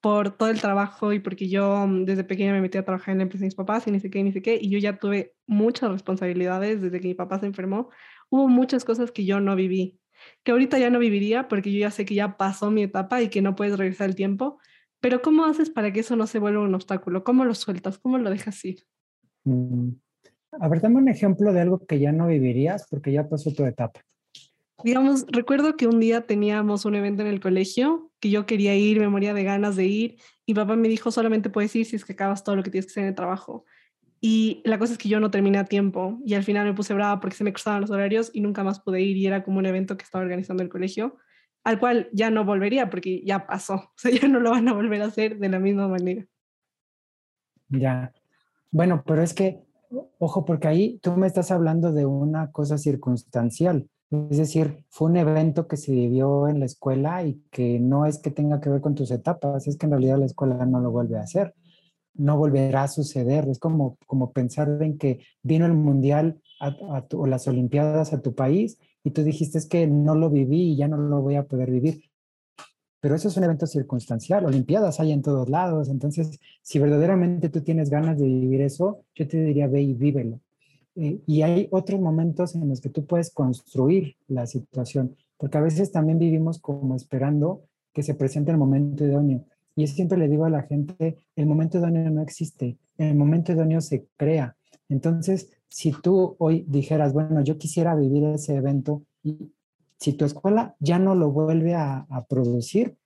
[0.00, 3.18] por todo el trabajo y porque yo mm, desde pequeña me metí a trabajar en
[3.18, 4.98] la empresa de mis papás y ni sé qué, ni sé qué, y yo ya
[4.98, 7.90] tuve muchas responsabilidades desde que mi papá se enfermó.
[8.30, 9.98] Hubo muchas cosas que yo no viví,
[10.42, 13.28] que ahorita ya no viviría porque yo ya sé que ya pasó mi etapa y
[13.28, 14.58] que no puedes regresar el tiempo,
[15.00, 17.24] pero ¿cómo haces para que eso no se vuelva un obstáculo?
[17.24, 17.98] ¿Cómo lo sueltas?
[17.98, 18.84] ¿Cómo lo dejas ir?
[19.44, 19.90] Mm.
[20.52, 23.64] A ver, dame un ejemplo de algo que ya no vivirías porque ya pasó tu
[23.64, 24.00] etapa.
[24.84, 29.00] Digamos, recuerdo que un día teníamos un evento en el colegio que yo quería ir,
[29.00, 30.16] me moría de ganas de ir.
[30.46, 32.86] Y papá me dijo, solamente puedes ir si es que acabas todo lo que tienes
[32.86, 33.64] que hacer en el trabajo.
[34.20, 36.92] Y la cosa es que yo no terminé a tiempo y al final me puse
[36.92, 39.58] brava porque se me cruzaban los horarios y nunca más pude ir y era como
[39.58, 41.16] un evento que estaba organizando el colegio,
[41.64, 43.74] al cual ya no volvería porque ya pasó.
[43.96, 46.26] O sea, ya no lo van a volver a hacer de la misma manera.
[47.68, 48.12] Ya.
[48.70, 49.62] Bueno, pero es que,
[50.18, 55.16] ojo, porque ahí tú me estás hablando de una cosa circunstancial es decir, fue un
[55.16, 58.80] evento que se vivió en la escuela y que no es que tenga que ver
[58.80, 61.54] con tus etapas, es que en realidad la escuela no lo vuelve a hacer,
[62.14, 63.48] no volverá a suceder.
[63.48, 66.40] Es como, como pensar en que vino el mundial
[67.12, 70.76] o las olimpiadas a tu país y tú dijiste es que no lo viví y
[70.76, 72.02] ya no lo voy a poder vivir.
[73.00, 77.62] Pero eso es un evento circunstancial, olimpiadas hay en todos lados, entonces si verdaderamente tú
[77.62, 80.40] tienes ganas de vivir eso, yo te diría ve y vívelo
[80.96, 85.62] eh, y hay otros momentos en los que tú puedes construir la situación, porque a
[85.62, 87.62] veces también vivimos como esperando
[87.92, 89.44] que se presente el momento idóneo.
[89.76, 93.80] Y siempre le digo a la gente, el momento idóneo no existe, el momento idóneo
[93.80, 94.56] se crea.
[94.88, 99.02] Entonces, si tú hoy dijeras, bueno, yo quisiera vivir ese evento,
[99.98, 102.96] si tu escuela ya no lo vuelve a producir,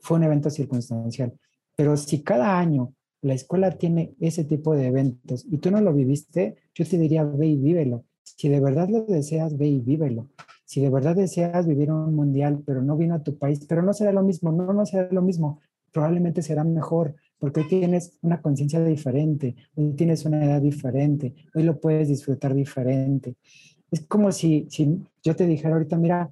[0.00, 1.32] fue un evento circunstancial.
[1.76, 2.92] Pero si cada año
[3.22, 7.24] la escuela tiene ese tipo de eventos y tú no lo viviste, yo te diría,
[7.24, 8.04] ve y vívelo.
[8.22, 10.28] Si de verdad lo deseas, ve y vívelo.
[10.64, 13.92] Si de verdad deseas vivir un mundial, pero no vino a tu país, pero no
[13.92, 15.60] será lo mismo, no, no será lo mismo,
[15.92, 21.64] probablemente será mejor, porque hoy tienes una conciencia diferente, hoy tienes una edad diferente, hoy
[21.64, 23.36] lo puedes disfrutar diferente.
[23.90, 26.30] Es como si, si yo te dijera ahorita, mira,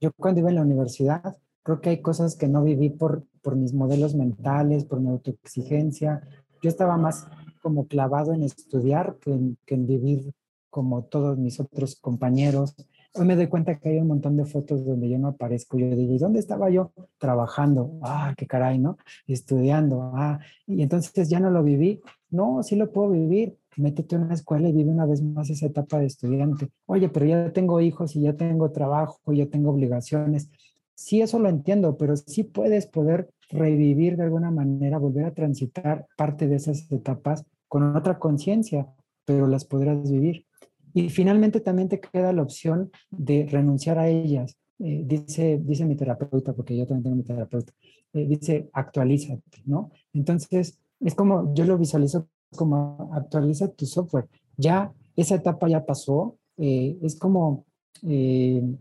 [0.00, 3.54] yo cuando iba en la universidad, creo que hay cosas que no viví por, por
[3.56, 6.22] mis modelos mentales, por mi autoexigencia.
[6.62, 7.28] Yo estaba más
[7.62, 10.32] como clavado en estudiar que en, vivir
[10.70, 12.74] como todos mis otros compañeros.
[13.14, 15.78] Hoy me doy cuenta que hay un montón de fotos donde yo no aparezco.
[15.78, 16.90] Yo digo, ¿y dónde estaba yo?
[17.18, 17.92] Trabajando.
[18.02, 18.96] Ah, qué caray, ¿no?
[19.28, 20.10] Estudiando.
[20.14, 22.00] Ah, y entonces ya no lo viví.
[22.30, 23.56] No, sí lo puedo vivir.
[23.76, 26.70] Métete en una escuela y vive una vez más esa etapa de estudiante.
[26.86, 30.50] Oye, pero ya tengo hijos y ya tengo trabajo y ya tengo obligaciones.
[30.94, 36.06] Sí, eso lo entiendo, pero sí puedes poder revivir de alguna manera, volver a transitar
[36.16, 38.86] parte de esas etapas con otra conciencia,
[39.24, 40.44] pero las podrás vivir.
[40.92, 44.56] Y finalmente también te queda la opción de renunciar a ellas.
[44.78, 47.72] Eh, dice, dice mi terapeuta, porque yo también tengo mi terapeuta,
[48.12, 49.90] eh, dice actualízate, ¿no?
[50.12, 54.28] Entonces, es como, yo lo visualizo como actualiza tu software.
[54.56, 56.36] Ya esa etapa ya pasó.
[56.56, 57.64] Eh, es como,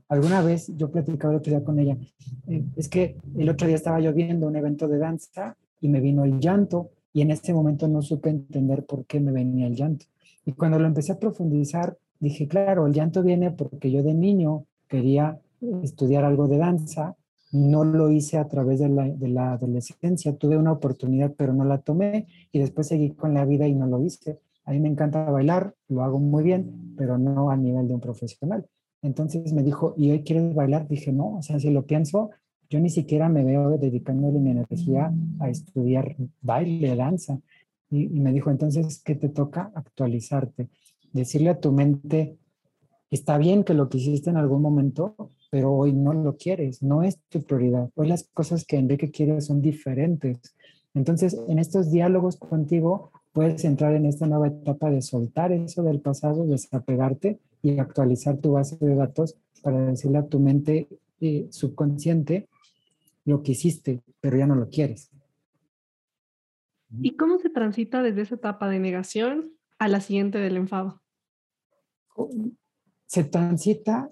[0.09, 1.97] alguna vez yo platicaba el otro día con ella,
[2.75, 6.23] es que el otro día estaba yo viendo un evento de danza y me vino
[6.23, 10.05] el llanto y en ese momento no supe entender por qué me venía el llanto.
[10.45, 14.65] Y cuando lo empecé a profundizar, dije, claro, el llanto viene porque yo de niño
[14.87, 15.39] quería
[15.83, 17.15] estudiar algo de danza,
[17.51, 21.63] no lo hice a través de la, de la, adolescencia, tuve una oportunidad pero no
[21.63, 24.39] la tomé y después seguí con la vida y no lo hice.
[24.65, 27.99] A mí me encanta bailar, lo hago muy bien, pero no a nivel de un
[27.99, 28.65] profesional.
[29.03, 30.87] Entonces me dijo, ¿y hoy quieres bailar?
[30.87, 32.31] Dije, no, o sea, si lo pienso,
[32.69, 37.39] yo ni siquiera me veo dedicándole mi energía a estudiar baile, danza.
[37.91, 39.71] Y, me dijo, entonces, ¿qué te toca?
[39.75, 40.69] Actualizarte
[41.13, 42.37] decirle a tu mente,
[43.11, 45.15] está bien que lo quisiste en algún momento,
[45.51, 47.89] pero hoy no lo quieres, no es tu prioridad.
[47.95, 50.39] Hoy las cosas que Enrique quiere son diferentes.
[50.95, 56.01] Entonces, en estos diálogos contigo, puedes entrar en esta nueva etapa de soltar eso del
[56.01, 60.87] pasado, desapegarte y actualizar tu base de datos para decirle a tu mente
[61.21, 62.49] eh, subconsciente
[63.25, 65.09] lo que hiciste, pero ya no lo quieres.
[67.01, 71.01] ¿Y cómo se transita desde esa etapa de negación a la siguiente del enfado?
[73.13, 74.11] se transita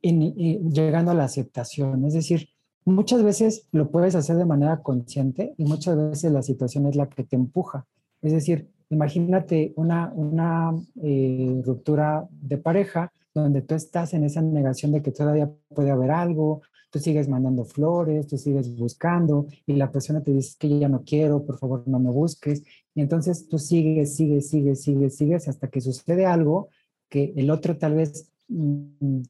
[0.00, 2.04] llegando a la aceptación.
[2.04, 2.48] Es decir,
[2.84, 7.08] muchas veces lo puedes hacer de manera consciente y muchas veces la situación es la
[7.08, 7.86] que te empuja.
[8.20, 10.72] Es decir, imagínate una, una
[11.02, 16.10] eh, ruptura de pareja donde tú estás en esa negación de que todavía puede haber
[16.10, 20.90] algo, tú sigues mandando flores, tú sigues buscando y la persona te dice que ya
[20.90, 22.62] no quiero, por favor no me busques.
[22.94, 26.68] Y entonces tú sigues, sigues, sigues, sigues, sigues hasta que sucede algo
[27.08, 29.22] que el otro tal vez, mm,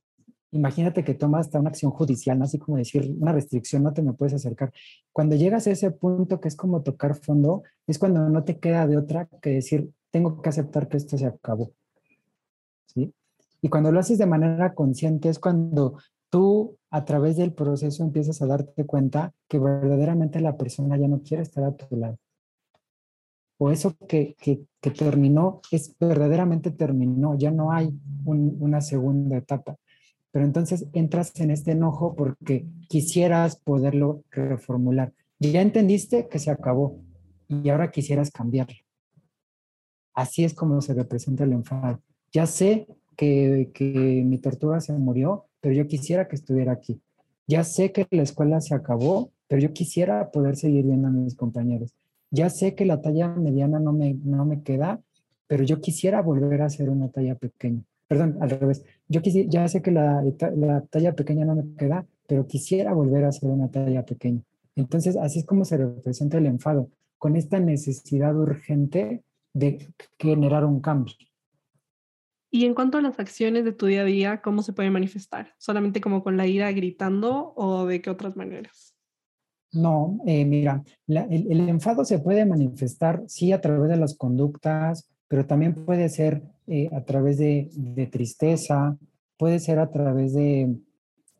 [0.52, 2.44] imagínate que toma hasta una acción judicial, ¿no?
[2.44, 4.72] así como decir una restricción, no te me puedes acercar.
[5.12, 8.86] Cuando llegas a ese punto que es como tocar fondo, es cuando no te queda
[8.86, 11.72] de otra que decir, tengo que aceptar que esto se acabó.
[12.86, 13.12] ¿Sí?
[13.60, 15.98] Y cuando lo haces de manera consciente es cuando
[16.30, 21.22] tú a través del proceso empiezas a darte cuenta que verdaderamente la persona ya no
[21.22, 22.18] quiere estar a tu lado
[23.62, 29.76] o eso que, que, terminó es verdaderamente terminó, ya no hay una segunda etapa.
[30.32, 35.12] Pero entonces entras en este enojo porque quisieras poderlo reformular.
[35.38, 36.98] Ya entendiste que se acabó
[37.48, 38.76] y ahora quisieras cambiarlo.
[40.14, 42.00] Así es como se representa el enfado.
[42.32, 47.00] Ya sé que, que mi tortuga se murió, pero yo quisiera que estuviera aquí.
[47.46, 51.36] Ya sé que la escuela se acabó, pero yo quisiera poder seguir viendo a mis
[51.36, 51.94] compañeros
[52.32, 55.00] ya sé que la talla mediana no me, no me queda,
[55.46, 57.84] pero yo quisiera volver a hacer una talla pequeña.
[58.12, 58.84] Perdón, al revés.
[59.08, 60.22] Yo ya sé que la,
[60.54, 64.42] la talla pequeña no me queda, pero quisiera volver a hacer una talla pequeña.
[64.76, 69.22] Entonces, así es como se representa el enfado, con esta necesidad urgente
[69.54, 71.14] de generar un cambio.
[72.50, 75.54] Y en cuanto a las acciones de tu día a día, ¿cómo se puede manifestar?
[75.56, 78.94] ¿Solamente como con la ira gritando o de qué otras maneras?
[79.72, 85.46] No, eh, mira, el, enfado se puede manifestar, sí, a través de las conductas, pero
[85.46, 87.70] también puede ser eh, a través de,
[88.12, 88.98] tristeza,
[89.38, 90.76] puede ser a través de,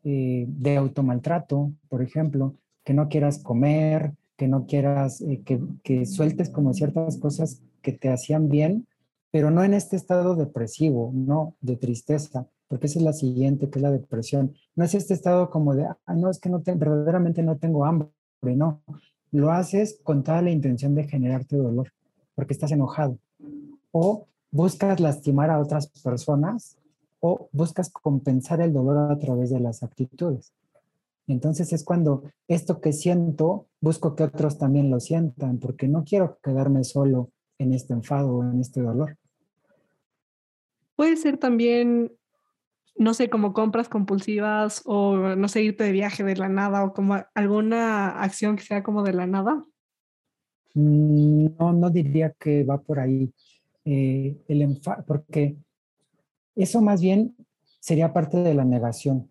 [0.03, 6.49] eh, de automaltrato, por ejemplo, que no quieras comer, que no quieras, que, que sueltes
[6.49, 8.87] como ciertas cosas que te hacían bien,
[9.29, 13.77] pero no en este estado depresivo, no de tristeza, porque esa es la siguiente, que
[13.77, 14.55] es la depresión.
[14.75, 18.09] No es este estado como de, no, es que no verdaderamente no tengo hambre,
[18.41, 18.81] no.
[19.29, 21.93] Lo haces con toda la intención de generarte dolor,
[22.33, 23.19] porque estás enojado.
[23.93, 26.77] O buscas lastimar a otras personas
[27.21, 30.53] o buscas compensar el dolor a través de las actitudes.
[31.27, 36.37] Entonces es cuando esto que siento, busco que otros también lo sientan, porque no quiero
[36.43, 39.17] quedarme solo en este enfado o en este dolor.
[40.97, 42.11] Puede ser también
[42.95, 46.93] no sé, como compras compulsivas o no sé, irte de viaje de la nada o
[46.93, 49.63] como alguna acción que sea como de la nada?
[50.75, 53.33] Mm, no, no diría que va por ahí.
[53.85, 55.57] Eh, el porque
[56.55, 57.35] eso más bien
[57.79, 59.29] sería parte de la negación.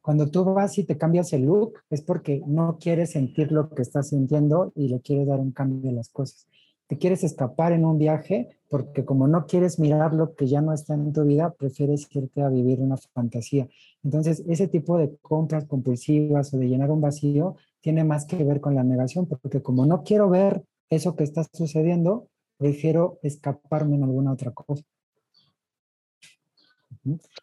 [0.00, 3.82] Cuando tú vas y te cambias el look es porque no quieres sentir lo que
[3.82, 6.46] estás sintiendo y le quieres dar un cambio a las cosas.
[6.86, 10.72] Te quieres escapar en un viaje porque como no quieres mirar lo que ya no
[10.72, 13.68] está en tu vida, prefieres irte a vivir una fantasía.
[14.04, 18.60] Entonces, ese tipo de compras compulsivas o de llenar un vacío tiene más que ver
[18.60, 22.28] con la negación, porque como no quiero ver eso que está sucediendo,
[22.58, 24.84] prefiero escaparme en alguna otra cosa.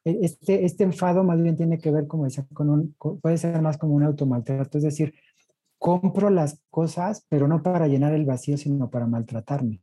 [0.06, 3.62] E, este, este enfado más bien tiene que ver, como decía, con un, puede ser
[3.62, 5.14] más como un automaltrato, es decir,
[5.78, 9.82] compro las cosas, pero no para llenar el vacío, sino para maltratarme,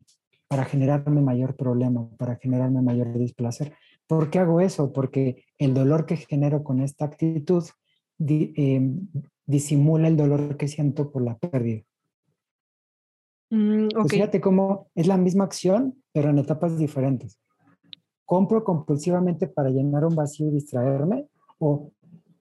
[0.48, 3.74] para generarme mayor problema, para generarme mayor displacer.
[4.06, 4.92] ¿Por qué hago eso?
[4.92, 7.64] Porque el dolor que genero con esta actitud
[8.18, 9.08] em,
[9.46, 11.82] disimula el dolor que siento por la pérdida.
[13.50, 17.38] Mm, pues fíjate cómo es la misma acción, pero en etapas diferentes.
[18.24, 21.26] ¿Compro compulsivamente para llenar un vacío y distraerme?
[21.58, 21.90] ¿O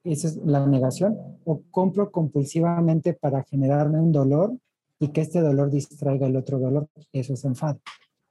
[0.03, 1.17] esa es la negación?
[1.45, 4.55] ¿O compro compulsivamente para generarme un dolor
[4.99, 6.87] y que este dolor distraiga el otro dolor?
[7.11, 7.79] Eso es enfado.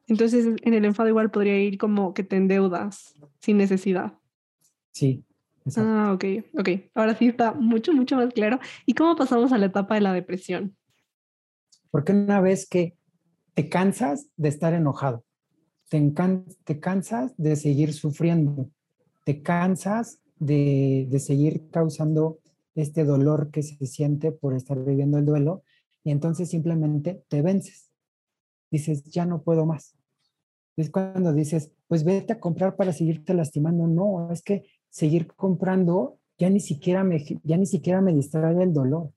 [0.06, 4.14] Entonces, en el enfado igual podría ir como que te endeudas sin necesidad.
[4.92, 5.24] Sí,
[5.76, 6.24] Ah, ok,
[6.58, 6.68] ok.
[6.94, 8.58] Ahora sí está mucho, mucho más claro.
[8.86, 10.76] ¿Y cómo pasamos a la etapa de la depresión?
[11.90, 12.96] Porque una vez que
[13.54, 15.24] te cansas de estar enojado,
[15.88, 16.12] te,
[16.64, 18.70] te cansas de seguir sufriendo,
[19.24, 22.38] te cansas de, de seguir causando
[22.74, 25.62] este dolor que se siente por estar viviendo el duelo,
[26.04, 27.90] y entonces simplemente te vences.
[28.70, 29.94] Dices, ya no puedo más.
[30.76, 33.86] Es cuando dices, pues vete a comprar para seguirte lastimando.
[33.88, 38.72] No, es que seguir comprando, ya ni siquiera me, ya ni siquiera me distrae del
[38.72, 39.10] dolor.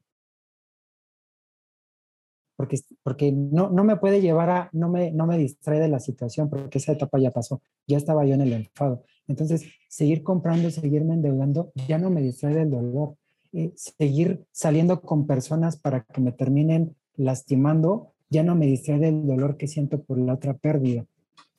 [2.61, 5.99] Porque, porque no, no me puede llevar a, no me, no me distrae de la
[5.99, 9.03] situación, porque esa etapa ya pasó, ya estaba yo en el enfado.
[9.27, 13.15] Entonces, seguir comprando, seguirme endeudando, ya no me distrae del dolor.
[13.53, 19.25] Eh, seguir saliendo con personas para que me terminen lastimando, ya no me distrae del
[19.25, 21.05] dolor que siento por la otra pérdida.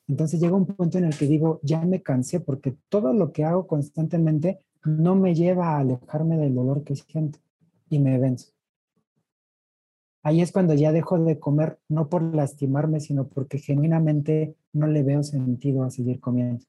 [0.08, 3.44] Entonces llega un punto en el que digo, ya me cansé porque todo lo que
[3.44, 7.38] hago constantemente no me lleva a alejarme del dolor que siento
[7.88, 8.51] y me venzo.
[10.22, 15.02] Ahí es cuando ya dejo de comer, no por lastimarme, sino porque genuinamente no le
[15.02, 16.64] veo sentido a seguir comiendo.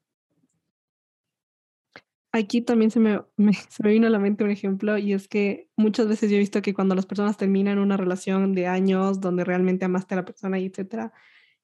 [2.32, 3.20] Aquí también se me,
[3.68, 6.40] se me vino a la mente un ejemplo y es que muchas veces yo he
[6.40, 10.24] visto que cuando las personas terminan una relación de años donde realmente amaste a la
[10.24, 11.12] persona y etcétera,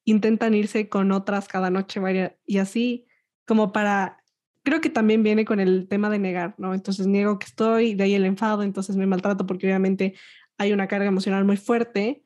[0.04, 2.00] intentan irse con otras cada noche
[2.46, 3.06] y así
[3.46, 4.22] como para,
[4.62, 6.72] creo que también viene con el tema de negar, ¿no?
[6.72, 10.14] Entonces niego que estoy, de ahí el enfado, entonces me maltrato porque obviamente
[10.60, 12.22] hay una carga emocional muy fuerte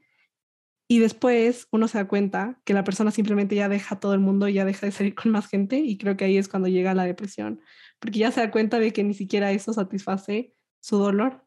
[0.89, 4.21] y después uno se da cuenta que la persona simplemente ya deja a todo el
[4.21, 6.69] mundo y ya deja de salir con más gente y creo que ahí es cuando
[6.69, 7.61] llega la depresión,
[7.99, 11.47] porque ya se da cuenta de que ni siquiera eso satisface su dolor.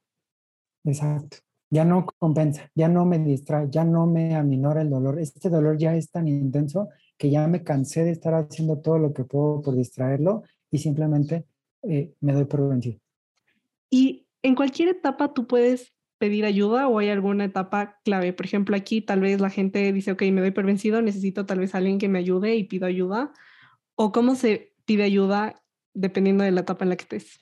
[0.83, 1.37] Exacto
[1.69, 5.19] ya no compensa, ya no me distrae, ya no me aminora el dolor.
[5.19, 9.13] Este dolor ya es tan intenso que ya me cansé de estar haciendo todo lo
[9.13, 11.45] que puedo por distraerlo y simplemente
[11.83, 12.99] eh, me doy por vencido.
[13.89, 18.33] Y en cualquier etapa tú puedes pedir ayuda o hay alguna etapa clave.
[18.33, 21.59] Por ejemplo, aquí tal vez la gente dice, ok, me doy por vencido, necesito tal
[21.59, 23.31] vez alguien que me ayude y pido ayuda.
[23.95, 25.61] ¿O cómo se pide ayuda
[25.93, 27.39] dependiendo de la etapa en la que estés?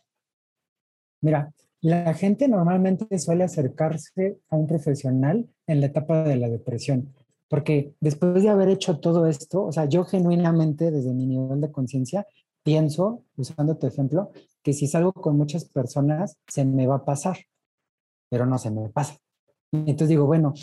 [1.22, 7.14] Mira, la gente normalmente suele acercarse a un profesional en la etapa de la depresión,
[7.48, 11.72] porque después de haber hecho todo esto, o sea, yo genuinamente desde mi nivel de
[11.72, 12.26] conciencia
[12.64, 14.32] pienso, usando tu ejemplo,
[14.64, 17.38] que si salgo con muchas personas se me va a pasar,
[18.30, 19.18] pero no se me pasa.
[19.72, 20.54] Entonces digo, bueno,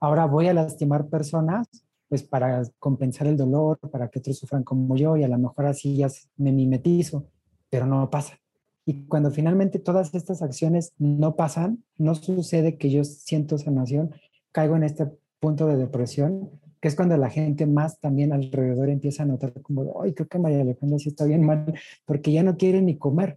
[0.00, 1.68] ahora voy a lastimar personas
[2.08, 5.66] pues para compensar el dolor, para que otros sufran como yo y a lo mejor
[5.66, 7.26] así ya me mimetizo,
[7.68, 8.38] pero no pasa.
[8.84, 14.14] Y cuando finalmente todas estas acciones no pasan, no sucede que yo siento sanación,
[14.52, 19.24] caigo en este punto de depresión, que es cuando la gente más también alrededor empieza
[19.24, 21.74] a notar como, ay, creo que María Alejandra sí está bien mal,
[22.04, 23.36] porque ya no quiere ni comer.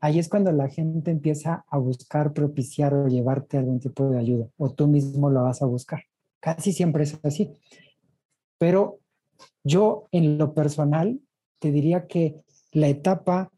[0.00, 4.48] Ahí es cuando la gente empieza a buscar propiciar o llevarte algún tipo de ayuda,
[4.56, 6.04] o tú mismo lo vas a buscar.
[6.40, 7.52] Casi siempre es así.
[8.58, 9.00] Pero
[9.62, 11.20] yo en lo personal
[11.58, 12.42] te diría que
[12.72, 13.50] la etapa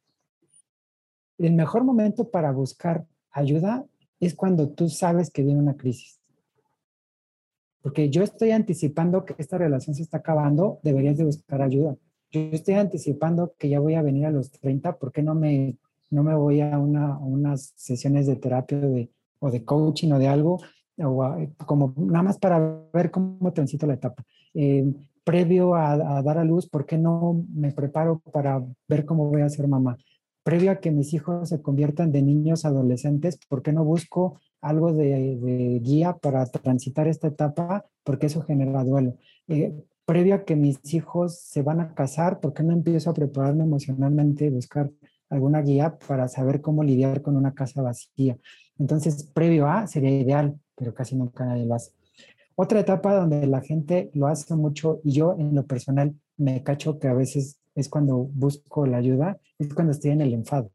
[1.39, 3.85] el mejor momento para buscar ayuda
[4.21, 6.21] es cuando tú sabes que viene una crisis.
[7.81, 11.97] Porque yo estoy anticipando que esta relación se está acabando, deberías de buscar ayuda.
[12.31, 15.77] Yo estoy anticipando que ya voy a venir a los 30, ¿por qué no me,
[16.13, 19.11] no me voy a, una, unas sesiones de terapia de,
[19.41, 20.59] o de coaching o de algo?
[20.99, 21.25] O
[21.67, 22.61] como nada más para
[22.93, 24.23] ver cómo transito la etapa.
[24.55, 24.85] Eh,
[25.25, 29.43] previo a, a, dar a luz, ¿por qué no me preparo para ver cómo voy
[29.43, 29.97] a ser mamá?
[30.43, 34.93] previo a que mis hijos se conviertan de niños adolescentes, ¿por qué no busco algo
[34.93, 37.87] de, guía para transitar esta etapa?
[38.05, 39.17] Porque eso genera duelo.
[39.49, 43.15] Eh, previo a que mis hijos se van a casar, ¿por qué no empiezo a
[43.15, 44.91] prepararme emocionalmente y buscar
[45.33, 48.37] alguna guía para saber cómo lidiar con una casa vacía?
[48.79, 51.93] Entonces, previo a sería ideal, pero casi nunca nadie lo hace.
[52.55, 56.99] Otra etapa donde la gente lo hace mucho y yo en lo personal me cacho
[56.99, 60.71] que a veces es cuando busco la ayuda, es cuando estoy en el enfado.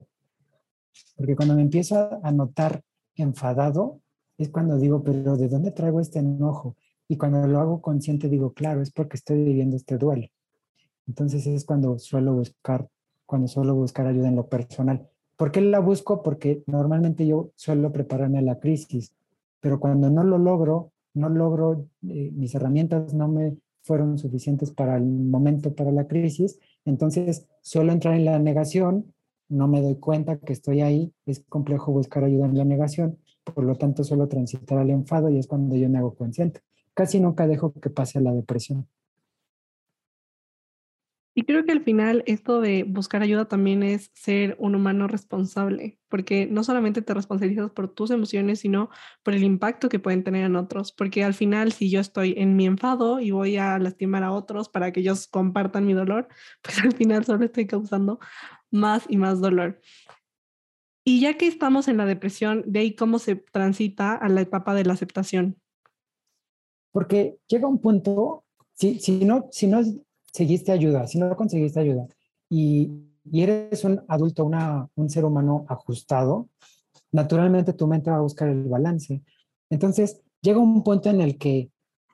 [1.16, 2.82] Porque cuando me empiezo a notar
[3.16, 4.02] enfadado,
[4.38, 6.76] es cuando digo, pero ¿de dónde traigo este enojo?
[7.08, 10.28] Y cuando lo hago consciente digo, claro, es porque estoy viviendo este duelo.
[11.08, 12.90] Entonces es cuando suelo buscar,
[13.28, 15.08] cuando suelo buscar ayuda en lo personal.
[15.36, 16.24] ¿Por qué la busco?
[16.24, 19.14] Porque normalmente yo suelo prepararme a la crisis,
[19.60, 24.98] pero cuando no lo logro, no logro, eh, mis herramientas no me fueron suficientes para
[24.98, 29.14] el momento, para la crisis, entonces suelo entrar en la negación,
[29.50, 33.64] no me doy cuenta que estoy ahí, es complejo buscar ayuda en la negación, por
[33.64, 36.62] lo tanto suelo transitar al enfado y es cuando yo me hago consciente.
[36.94, 38.88] Casi nunca dejo que pase la depresión.
[41.38, 46.00] Y creo que al final esto de buscar ayuda también es ser un humano responsable,
[46.10, 48.90] porque no solamente te responsabilizas por tus emociones, sino
[49.22, 52.56] por el impacto que pueden tener en otros, porque al final si yo estoy en
[52.56, 56.28] mi enfado y voy a lastimar a otros para que ellos compartan mi dolor,
[56.64, 58.18] pues al final solo estoy causando
[58.72, 59.80] más y más dolor.
[61.06, 64.74] Y ya que estamos en la depresión, de ahí cómo se transita a la etapa
[64.74, 65.62] de la aceptación.
[66.92, 69.84] Porque llega un punto, si, si, no, si no
[70.38, 72.06] seguiste ayuda, si no conseguiste ayuda
[72.48, 72.92] y,
[73.26, 76.48] y eres un adulto, una, un ser humano ajustado,
[77.12, 79.24] naturalmente tu mente va a buscar el balance.
[79.72, 81.72] Entonces, llega un punto en el que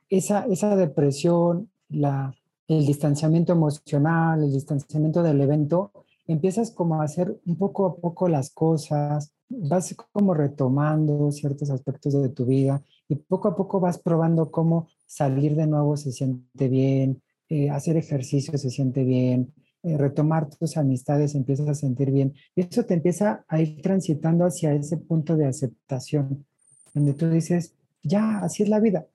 [0.10, 2.34] esa, esa depresión, la,
[2.68, 5.92] el distanciamiento emocional, el distanciamiento del evento,
[6.26, 12.14] empiezas como a hacer un poco a poco las cosas, vas como retomando ciertos aspectos
[12.14, 16.70] de tu vida y poco a poco vas probando cómo salir de nuevo se siente
[16.70, 17.22] bien,
[17.54, 22.34] eh, hacer ejercicio se siente bien, eh, retomar tus amistades empiezas a sentir bien.
[22.56, 26.48] Y eso te empieza a ir transitando hacia ese punto de aceptación,
[26.96, 29.06] donde tú dices, ya, así es la vida.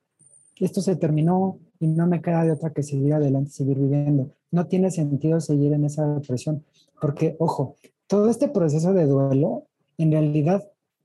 [0.54, 4.30] Esto se terminó y no me queda de otra que seguir adelante, seguir viviendo.
[4.52, 6.64] No tiene sentido seguir en esa depresión,
[7.00, 7.74] porque, ojo,
[8.06, 9.66] todo este proceso de duelo,
[9.96, 10.62] en realidad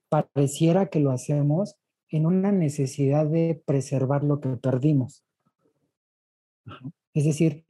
[0.07, 1.77] pareciera que lo hacemos
[2.09, 5.23] en una necesidad de preservar lo que perdimos.
[7.13, 7.65] Es decir,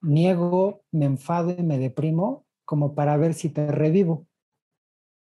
[0.00, 4.26] niego, me enfado y me deprimo como para ver si te revivo.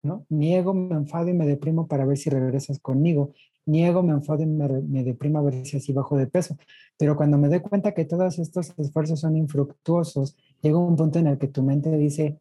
[0.03, 0.27] ¿no?
[0.29, 3.33] Niego, me enfado y me deprimo para ver si regresas conmigo.
[3.67, 6.57] Niego, me enfado y me, deprimo a ver si así bajo de peso.
[6.99, 11.29] Pero cuando me doy cuenta que todos estos esfuerzos son infructuosos, llega un punto en
[11.29, 12.39] el que tu mente dice,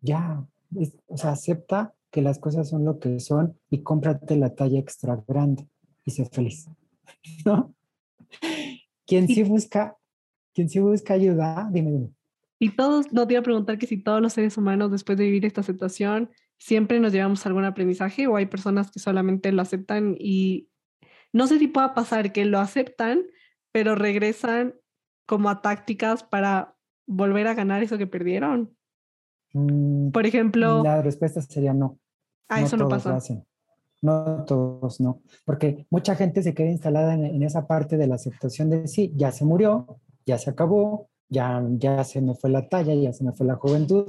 [0.00, 0.46] ya,
[1.08, 5.22] o sea, acepta que las cosas son lo que son y cómprate la talla extra
[5.26, 5.66] grande
[6.04, 6.68] y sé feliz.
[7.44, 7.74] ¿No?
[9.06, 9.96] Quien sí busca
[10.54, 12.10] quien sí busca ayuda, dime, dime.
[12.58, 15.24] Y todos, no te iba a preguntar que si todos los seres humanos después de
[15.24, 20.14] vivir esta aceptación siempre nos llevamos algún aprendizaje o hay personas que solamente lo aceptan
[20.18, 20.68] y
[21.32, 23.22] no sé si pueda pasar que lo aceptan,
[23.72, 24.74] pero regresan
[25.26, 26.76] como a tácticas para
[27.06, 28.76] volver a ganar eso que perdieron.
[29.52, 30.82] Mm, Por ejemplo.
[30.82, 31.98] La respuesta sería no.
[32.48, 33.18] Ah, eso no pasa.
[34.02, 35.22] No todos, no.
[35.44, 39.12] Porque mucha gente se queda instalada en, en, esa parte de la aceptación de sí,
[39.14, 40.00] ya se murió,
[40.30, 43.56] ya se acabó, ya, ya se me fue la talla, ya se me fue la
[43.56, 44.06] juventud,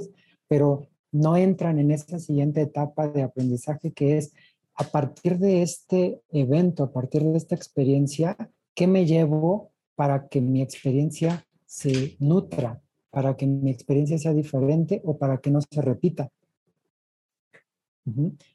[0.48, 4.32] pero no entran en esa siguiente etapa de aprendizaje que es
[4.74, 8.36] a partir de este evento, a partir de esta experiencia,
[8.74, 15.02] ¿qué me llevo para que mi experiencia se nutra, para que mi experiencia sea diferente
[15.04, 16.30] o para que no se repita?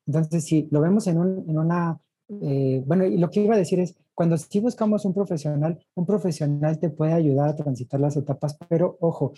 [0.08, 2.00] Entonces, si lo vemos en una,
[2.42, 6.08] eh, bueno, y lo que iba a decir es, cuando sí buscamos un profesional, un
[6.08, 9.34] profesional te puede ayudar a transitar las etapas, pero ojo,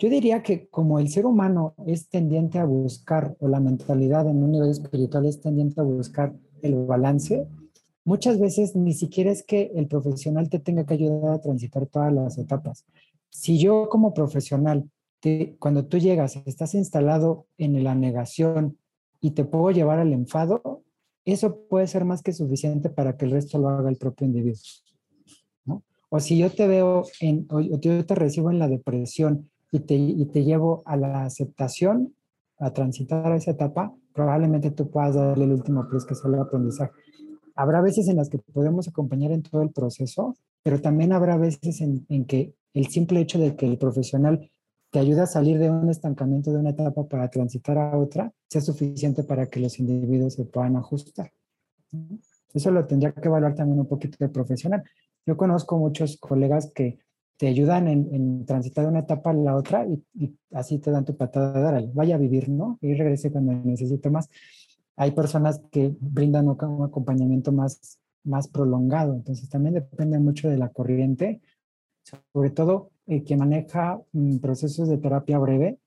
[0.00, 4.42] yo diría que como el ser humano es tendiente a buscar, o la mentalidad en
[4.42, 7.46] un nivel espiritual es tendiente a buscar el balance,
[8.04, 12.12] muchas veces ni siquiera es que el profesional te tenga que ayudar a transitar todas
[12.12, 12.84] las etapas.
[13.28, 14.90] Si yo como profesional,
[15.60, 18.76] cuando tú llegas, estás instalado en la negación
[19.20, 20.82] y te puedo llevar al enfado,
[21.24, 24.62] eso puede ser más que suficiente para que el resto lo haga el propio individuo.
[25.64, 25.82] ¿no?
[26.08, 29.94] O si yo te veo, en, o yo te recibo en la depresión y te,
[29.94, 32.14] y te llevo a la aceptación,
[32.58, 36.34] a transitar a esa etapa, probablemente tú puedas darle el último plus que es el
[36.34, 36.92] aprendizaje.
[37.54, 41.80] Habrá veces en las que podemos acompañar en todo el proceso, pero también habrá veces
[41.80, 44.50] en, en que el simple hecho de que el profesional
[44.90, 48.60] te ayuda a salir de un estancamiento de una etapa para transitar a otra, sea
[48.60, 51.32] suficiente para que los individuos se puedan ajustar.
[52.52, 54.82] Eso lo tendría que evaluar también un poquito de profesional.
[55.24, 56.98] Yo conozco muchos colegas que
[57.36, 61.16] te ayudan en, transitar de una etapa a la otra y, así te dan tu
[61.16, 62.78] patada de dar, vaya a vivir, ¿no?
[62.82, 64.28] Y regrese cuando necesite más.
[64.96, 70.68] Hay personas que brindan un acompañamiento más, más prolongado, entonces también depende mucho de la
[70.68, 71.40] corriente,
[72.32, 75.78] sobre todo eh, que maneja mm, procesos de terapia breve,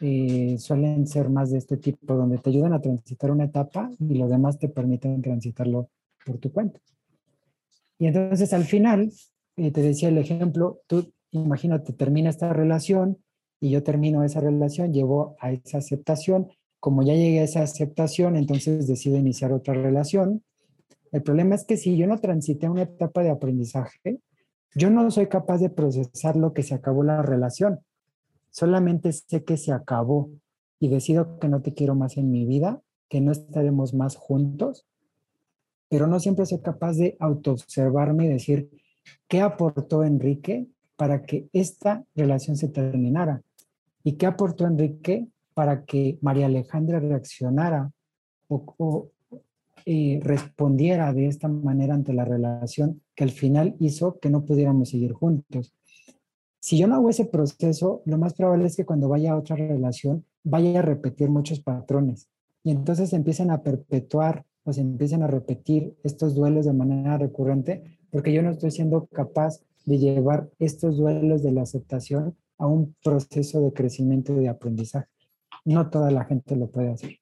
[0.00, 4.14] eh, suelen ser más de este tipo, donde te ayudan a transitar una etapa y
[4.14, 5.90] lo demás te permiten transitarlo
[6.24, 6.80] por tu cuenta.
[7.98, 9.12] Y entonces al final,
[9.58, 13.18] eh, te decía el ejemplo, tú imagínate, termina esta relación
[13.60, 16.48] y yo termino esa relación, llevo a esa aceptación.
[16.78, 20.42] Como ya llegué a esa aceptación, entonces decido iniciar otra relación.
[21.12, 24.22] El problema es que si yo no transité una etapa de aprendizaje,
[24.74, 27.80] yo no soy capaz de procesar lo que se acabó la relación.
[28.50, 30.30] Solamente sé que se acabó
[30.78, 34.86] y decido que no te quiero más en mi vida, que no estaremos más juntos,
[35.88, 38.70] pero no siempre soy capaz de autoobservarme y decir,
[39.28, 43.42] ¿qué aportó Enrique para que esta relación se terminara?
[44.04, 47.90] ¿Y qué aportó Enrique para que María Alejandra reaccionara
[48.48, 49.10] o,
[49.86, 54.90] eh, respondiera de esta manera ante la relación que al final hizo que no pudiéramos
[54.90, 55.74] seguir juntos.
[56.60, 59.56] Si yo no hago ese proceso, lo más probable es que cuando vaya a otra
[59.56, 62.28] relación vaya a repetir muchos patrones
[62.62, 67.98] y entonces empiezan a perpetuar o se empiezan a repetir estos duelos de manera recurrente
[68.10, 72.94] porque yo no estoy siendo capaz de llevar estos duelos de la aceptación a un
[73.02, 75.08] proceso de crecimiento y de aprendizaje.
[75.64, 77.19] No toda la gente lo puede hacer.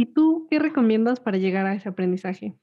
[0.00, 2.56] ¿Y tú qué recomiendas para llegar a ese aprendizaje?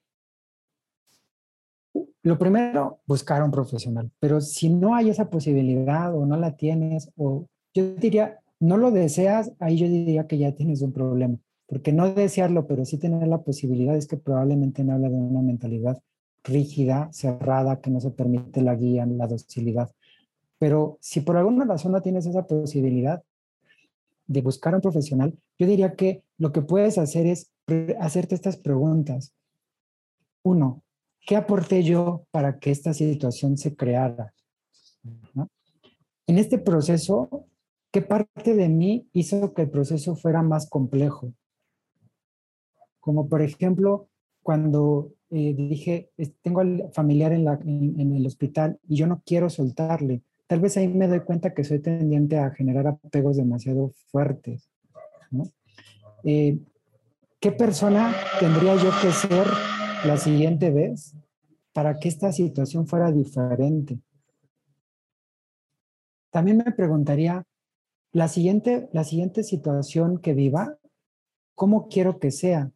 [2.23, 6.55] Lo primero, buscar a un profesional, pero si no hay esa posibilidad o no la
[6.55, 7.45] tienes, o
[7.76, 11.38] yo diría, no lo deseas, ahí yo diría que ya tienes un problema,
[11.68, 15.43] porque no desearlo, pero sí tener la posibilidad es que probablemente no habla de una
[15.43, 16.01] mentalidad
[16.43, 19.91] rígida, cerrada, que no se permite la guía, la docilidad.
[20.57, 23.22] Pero si por alguna razón no tienes esa posibilidad,
[24.27, 27.51] de buscar a un profesional, yo diría que lo que puedes hacer es
[27.99, 29.34] hacerte estas preguntas.
[30.43, 30.84] Uno,
[31.26, 34.34] ¿qué aporté yo para que esta situación se creara?
[36.27, 37.47] En este proceso,
[37.91, 41.34] ¿qué parte de mí hizo que el proceso fuera más complejo?
[42.99, 44.09] Como por ejemplo,
[44.43, 46.11] cuando eh, dije,
[46.41, 50.88] tengo al familiar en, en el hospital y yo no quiero soltarle, tal vez ahí
[50.88, 54.69] me doy cuenta que soy tendiente a generar apegos demasiado fuertes.
[56.23, 56.60] Eh,
[57.39, 59.48] ¿Qué persona tendría yo que ser
[60.06, 61.15] la siguiente vez
[61.73, 63.99] para que esta situación fuera diferente?
[66.31, 67.44] También me preguntaría,
[68.11, 70.77] la siguiente, la siguiente situación que viva,
[71.56, 72.72] ¿cómo quiero que sea?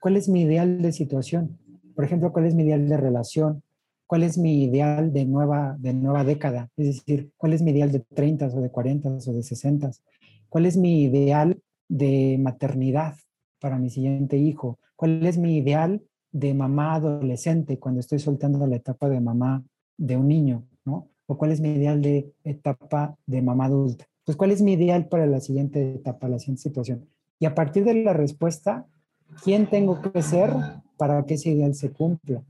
[0.00, 1.58] ¿Cuál es mi ideal de situación?
[1.94, 3.62] Por ejemplo, ¿cuál es mi ideal de relación?
[4.06, 7.90] cuál es mi ideal de nueva, de nueva década, es decir, cuál es mi ideal
[7.90, 9.90] de 30 o de 40 o de 60,
[10.48, 13.16] cuál es mi ideal de maternidad
[13.60, 16.02] para mi siguiente hijo, cuál es mi ideal
[16.32, 19.64] de mamá adolescente cuando estoy soltando la etapa de mamá
[19.96, 21.08] de un niño, ¿no?
[21.26, 24.06] O cuál es mi ideal de etapa de mamá adulta.
[24.24, 27.08] Pues cuál es mi ideal para la siguiente etapa, la siguiente situación.
[27.38, 28.86] Y a partir de la respuesta,
[29.42, 30.50] ¿quién tengo que ser
[30.96, 32.42] para que ese ideal se cumpla?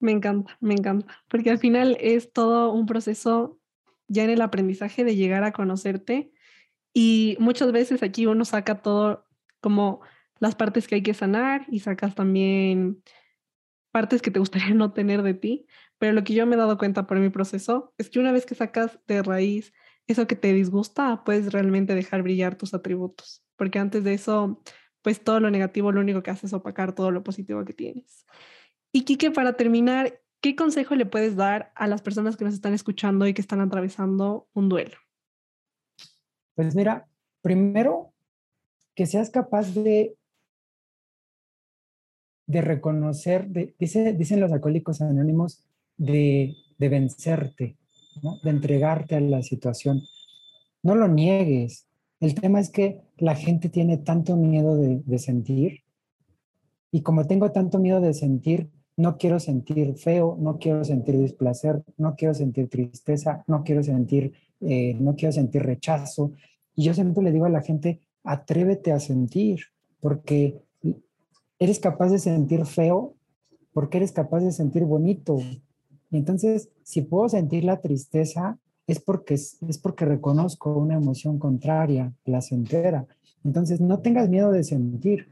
[0.00, 3.58] Me encanta, me encanta, porque al final es todo un proceso
[4.06, 6.30] ya en el aprendizaje de llegar a conocerte
[7.00, 9.24] y muchas veces aquí uno saca todo
[9.60, 10.00] como
[10.40, 13.04] las partes que hay que sanar y sacas también
[13.92, 15.68] partes que te gustaría no tener de ti,
[15.98, 18.46] pero lo que yo me he dado cuenta por mi proceso es que una vez
[18.46, 19.72] que sacas de raíz
[20.08, 24.60] eso que te disgusta, puedes realmente dejar brillar tus atributos, porque antes de eso,
[25.00, 28.26] pues todo lo negativo lo único que hace es opacar todo lo positivo que tienes.
[28.90, 32.74] Y Kike, para terminar, ¿qué consejo le puedes dar a las personas que nos están
[32.74, 34.96] escuchando y que están atravesando un duelo?
[36.58, 37.06] Pues mira,
[37.40, 38.12] primero,
[38.96, 40.16] que seas capaz de,
[42.48, 43.48] de reconocer,
[43.78, 45.62] dicen los alcohólicos anónimos,
[45.96, 47.76] de, de vencerte,
[48.42, 50.02] de entregarte a la situación.
[50.82, 51.86] No lo niegues.
[52.18, 55.84] El tema es que la gente tiene tanto miedo de, de sentir
[56.90, 58.68] y como tengo tanto miedo de sentir,
[58.98, 64.32] no quiero sentir feo, no quiero sentir displacer, no quiero sentir tristeza, no quiero sentir,
[64.60, 66.32] eh, no quiero sentir rechazo.
[66.74, 69.60] Y yo siempre le digo a la gente, atrévete a sentir,
[70.00, 70.60] porque
[71.60, 73.14] eres capaz de sentir feo,
[73.72, 75.38] porque eres capaz de sentir bonito.
[76.10, 78.58] Y entonces, si puedo sentir la tristeza,
[78.88, 83.06] es porque, es porque reconozco una emoción contraria, placentera.
[83.44, 85.28] Entonces, no tengas miedo de sentir,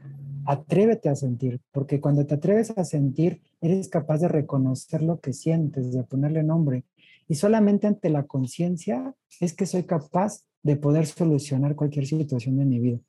[0.47, 5.33] atrévete a sentir, porque cuando te atreves a sentir, eres capaz de reconocer lo que
[5.33, 6.85] sientes, de ponerle nombre.
[7.27, 12.65] Y solamente ante la conciencia es que soy capaz de poder solucionar cualquier situación de
[12.65, 12.99] mi vida.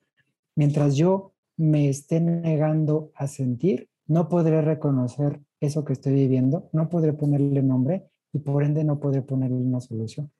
[0.56, 6.88] Mientras yo me esté negando a sentir, no podré reconocer eso que estoy viviendo, no
[6.88, 10.30] podré ponerle nombre y por ende no podré ponerle una solución.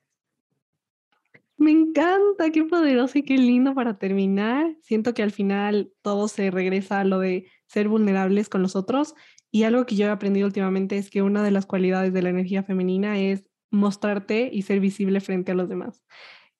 [1.58, 4.76] Me encanta, qué poderoso y qué lindo para terminar.
[4.80, 9.14] Siento que al final todo se regresa a lo de ser vulnerables con los otros
[9.50, 12.28] y algo que yo he aprendido últimamente es que una de las cualidades de la
[12.28, 16.04] energía femenina es mostrarte y ser visible frente a los demás.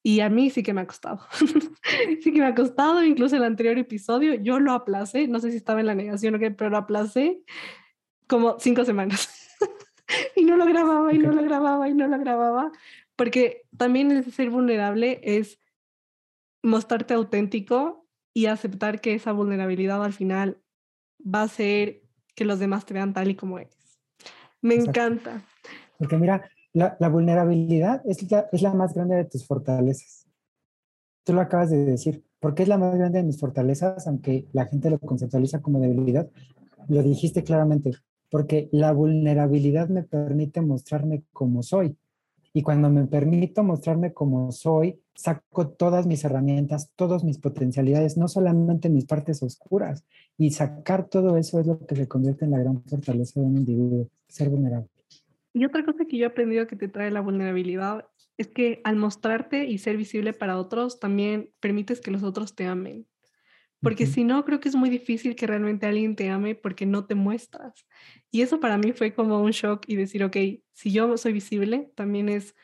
[0.03, 1.21] Y a mí sí que me ha costado.
[2.23, 5.59] sí que me ha costado, incluso el anterior episodio yo lo aplacé, no sé si
[5.59, 7.41] estaba en la negación o qué, pero lo aplacé
[8.27, 9.29] como cinco semanas.
[10.35, 12.73] y no lo grababa y no lo grababa y no lo grababa
[13.19, 15.59] porque también el ser vulnerable es
[16.63, 20.63] mostrarte auténtico y aceptar que esa vulnerabilidad al final
[21.23, 22.03] va a ser
[22.37, 23.99] que los demás te vean tal y como eres.
[24.63, 25.45] Me encanta.
[25.99, 30.29] Porque mira, la, vulnerabilidad es la, es la más grande de tus fortalezas.
[31.25, 32.25] Tú lo acabas de decir.
[32.39, 34.07] porque es la más grande de mis fortalezas?
[34.07, 36.31] Aunque la gente lo conceptualiza como debilidad,
[36.87, 37.97] lo dijiste claramente.
[38.31, 41.97] Porque la vulnerabilidad me permite mostrarme como soy.
[42.59, 48.27] Y cuando me permito mostrarme como soy, saco todas mis herramientas, todas mis potencialidades, no
[48.27, 50.05] solamente mis partes oscuras.
[50.37, 53.59] Y sacar todo eso es lo que se convierte en la gran fortaleza de un
[53.59, 54.89] individuo, ser vulnerable.
[55.55, 58.07] Y otra cosa que yo he aprendido que te trae la vulnerabilidad
[58.37, 62.67] es que al mostrarte y ser visible para otros, también permites que los otros te
[62.67, 63.07] amen.
[63.81, 67.07] Porque si no, creo que es muy difícil que realmente alguien te ame porque no
[67.07, 67.87] te muestras.
[68.31, 70.37] Y eso para mí fue como un shock y decir, ok,
[70.73, 72.55] si yo soy visible, también es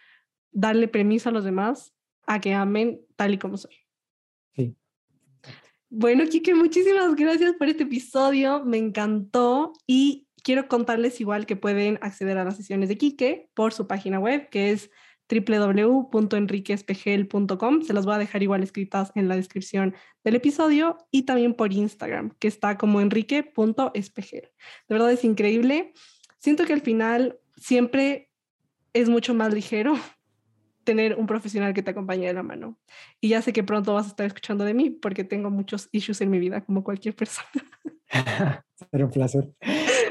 [0.51, 1.95] darle permiso a los demás
[2.27, 3.75] a que amen tal y como soy.
[4.55, 4.75] Sí.
[5.89, 8.65] Bueno, Kike, muchísimas gracias por este episodio.
[8.65, 13.73] Me encantó y quiero contarles igual que pueden acceder a las sesiones de Kike por
[13.73, 14.91] su página web, que es
[15.29, 17.83] www.enriquespegel.com.
[17.83, 21.73] Se las voy a dejar igual escritas en la descripción del episodio y también por
[21.73, 24.51] Instagram, que está como enrique.espegel.
[24.89, 25.95] De verdad es increíble.
[26.39, 28.31] Siento que al final siempre
[28.93, 29.95] es mucho más ligero
[30.85, 32.79] tener un profesional que te acompañe de la mano.
[33.21, 36.21] Y ya sé que pronto vas a estar escuchando de mí porque tengo muchos issues
[36.21, 37.49] en mi vida, como cualquier persona.
[38.91, 39.53] Será un placer.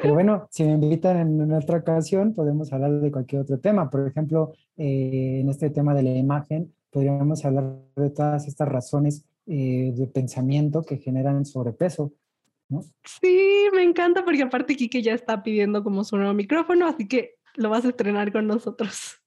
[0.04, 3.90] Pero bueno, si me invitan en otra ocasión, podemos hablar de cualquier otro tema.
[3.90, 9.24] Por ejemplo, eh, en este tema de la imagen, podríamos hablar de todas estas razones
[9.48, 12.12] eh, de pensamiento que generan sobrepeso.
[12.68, 12.82] ¿no?
[13.06, 17.36] Sí, me encanta porque aparte Kike ya está pidiendo como su nuevo micrófono, así que
[17.56, 19.22] lo vas a estrenar con nosotros.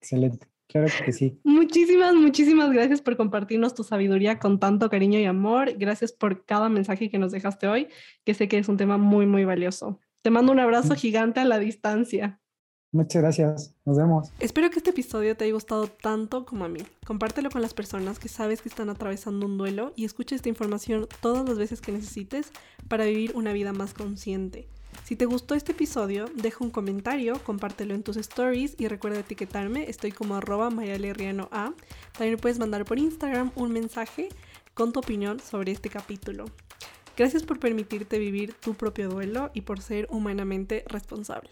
[0.00, 0.48] Excelente.
[0.66, 1.38] Claro que sí.
[1.44, 5.78] Muchísimas, muchísimas gracias por compartirnos tu sabiduría con tanto cariño y amor.
[5.78, 7.86] Gracias por cada mensaje que nos dejaste hoy,
[8.24, 10.00] que sé que es un tema muy, muy valioso.
[10.22, 12.40] Te mando un abrazo gigante a la distancia.
[12.90, 13.74] Muchas gracias.
[13.84, 14.32] Nos vemos.
[14.40, 16.80] Espero que este episodio te haya gustado tanto como a mí.
[17.06, 21.06] Compártelo con las personas que sabes que están atravesando un duelo y escucha esta información
[21.20, 22.50] todas las veces que necesites
[22.88, 24.68] para vivir una vida más consciente.
[25.04, 29.88] Si te gustó este episodio, deja un comentario, compártelo en tus stories y recuerda etiquetarme.
[29.88, 31.72] Estoy como arroba A.
[32.16, 34.30] También puedes mandar por Instagram un mensaje
[34.74, 36.46] con tu opinión sobre este capítulo.
[37.18, 41.50] Gracias por permitirte vivir tu propio duelo y por ser humanamente responsable.